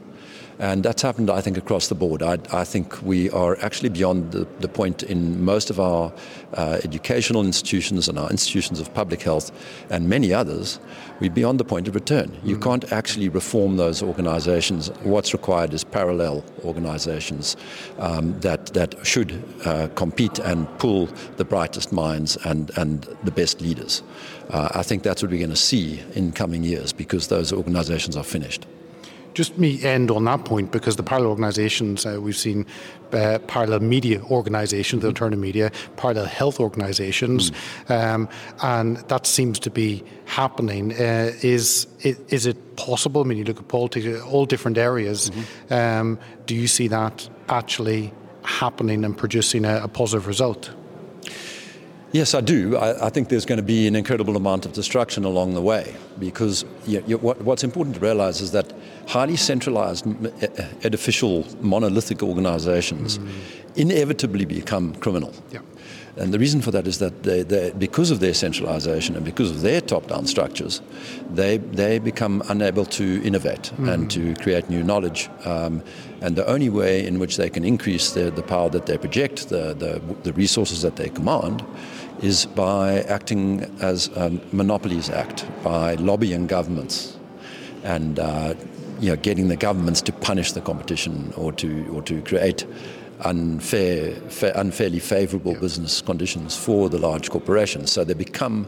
[0.61, 2.21] And that's happened, I think, across the board.
[2.21, 6.13] I, I think we are actually beyond the, the point in most of our
[6.53, 9.51] uh, educational institutions and our institutions of public health
[9.89, 10.79] and many others.
[11.19, 12.27] We're beyond the point of return.
[12.27, 12.47] Mm.
[12.47, 14.89] You can't actually reform those organizations.
[15.01, 17.57] What's required is parallel organizations
[17.97, 21.07] um, that, that should uh, compete and pull
[21.37, 24.03] the brightest minds and, and the best leaders.
[24.51, 28.15] Uh, I think that's what we're going to see in coming years because those organizations
[28.15, 28.67] are finished.
[29.33, 32.65] Just me end on that point because the parallel organisations uh, we've seen
[33.13, 37.89] uh, parallel media organisations, the alternative media, parallel health organisations, mm.
[37.89, 38.29] um,
[38.61, 40.93] and that seems to be happening.
[40.93, 43.21] Uh, is is it possible?
[43.21, 45.29] I mean, you look at politics, all different areas.
[45.29, 45.73] Mm-hmm.
[45.73, 48.13] Um, do you see that actually
[48.43, 50.71] happening and producing a, a positive result?
[52.13, 52.75] Yes, I do.
[52.75, 55.95] I, I, think there's going to be an incredible amount of destruction along the way
[56.19, 58.73] because you, you, what, what's important to realize is that
[59.07, 60.05] highly centralized,
[60.83, 63.29] edificial, monolithic organizations mm.
[63.75, 65.33] inevitably become criminal.
[65.51, 65.61] Yeah.
[66.17, 69.49] And the reason for that is that they, they, because of their centralization and because
[69.49, 70.81] of their top-down structures,
[71.29, 73.91] they, they become unable to innovate mm.
[73.91, 75.29] and to create new knowledge.
[75.45, 75.81] Um,
[76.19, 79.47] and the only way in which they can increase the, the power that they project,
[79.49, 81.63] the, the, the resources that they command,
[82.21, 84.09] is by acting as
[84.51, 87.17] monopolies act, by lobbying governments
[87.83, 88.53] and uh,
[88.99, 92.65] you know, getting the governments to punish the competition or to or to create
[93.21, 97.91] unfair, fa- unfairly favourable business conditions for the large corporations.
[97.91, 98.67] So they become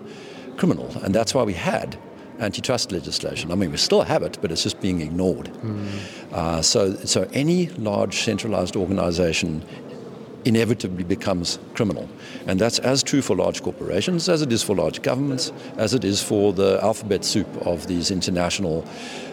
[0.57, 1.97] criminal, and that's why we had
[2.39, 3.51] antitrust legislation.
[3.51, 5.45] I mean, we still have it, but it's just being ignored.
[5.61, 6.34] Mm.
[6.34, 9.63] Uh, so, so any large centralized organization
[10.45, 12.09] inevitably becomes criminal.
[12.47, 16.03] And that's as true for large corporations as it is for large governments, as it
[16.03, 18.85] is for the alphabet soup of these international,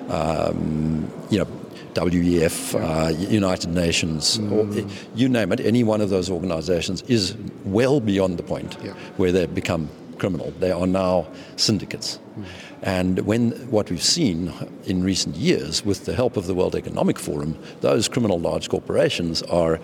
[0.08, 1.46] um, you know,
[1.94, 4.52] WEF, uh, United Nations, mm.
[4.52, 8.92] or you name it, any one of those organizations is well beyond the point yeah.
[9.16, 9.88] where they become
[10.18, 10.52] criminal.
[10.60, 11.26] They are now
[11.56, 12.20] syndicates.
[12.38, 12.44] Mm.
[12.82, 14.52] And when what we've seen
[14.84, 19.42] in recent years, with the help of the World Economic Forum, those criminal large corporations
[19.42, 19.80] are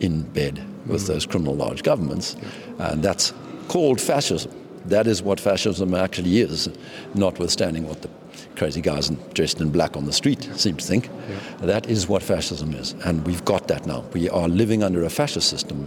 [0.00, 1.06] in bed with mm.
[1.06, 2.36] those criminal large governments,
[2.78, 3.32] and that's
[3.68, 4.52] called fascism.
[4.86, 6.68] That is what fascism actually is,
[7.14, 8.10] notwithstanding what the
[8.56, 11.06] crazy guys dressed in black on the street seem to think.
[11.06, 11.66] Yeah.
[11.66, 14.04] That is what fascism is, and we've got that now.
[14.12, 15.86] We are living under a fascist system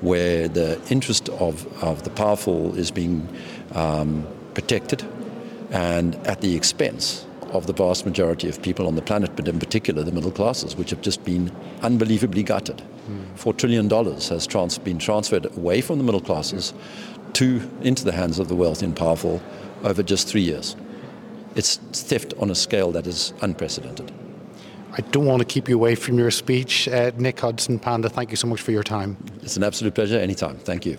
[0.00, 3.28] where the interest of, of the powerful is being
[3.72, 5.04] um, protected
[5.70, 7.25] and at the expense
[7.56, 10.76] of the vast majority of people on the planet, but in particular the middle classes,
[10.76, 11.50] which have just been
[11.82, 12.82] unbelievably gutted.
[13.08, 13.38] Mm.
[13.38, 16.72] Four trillion dollars has trans- been transferred away from the middle classes
[17.34, 19.42] to into the hands of the wealthy and powerful
[19.84, 20.76] over just three years.
[21.54, 24.12] It's theft on a scale that is unprecedented.
[24.92, 26.88] I don't want to keep you away from your speech.
[26.88, 29.16] Uh, Nick Hudson, Panda, thank you so much for your time.
[29.42, 30.18] It's an absolute pleasure.
[30.18, 30.56] Anytime.
[30.56, 30.98] Thank you.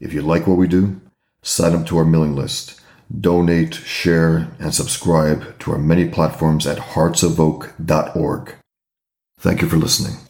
[0.00, 1.00] If you like what we do,
[1.42, 2.80] sign up to our mailing list,
[3.20, 8.54] donate, share, and subscribe to our many platforms at heartsofoak.org.
[9.38, 10.25] Thank you for listening.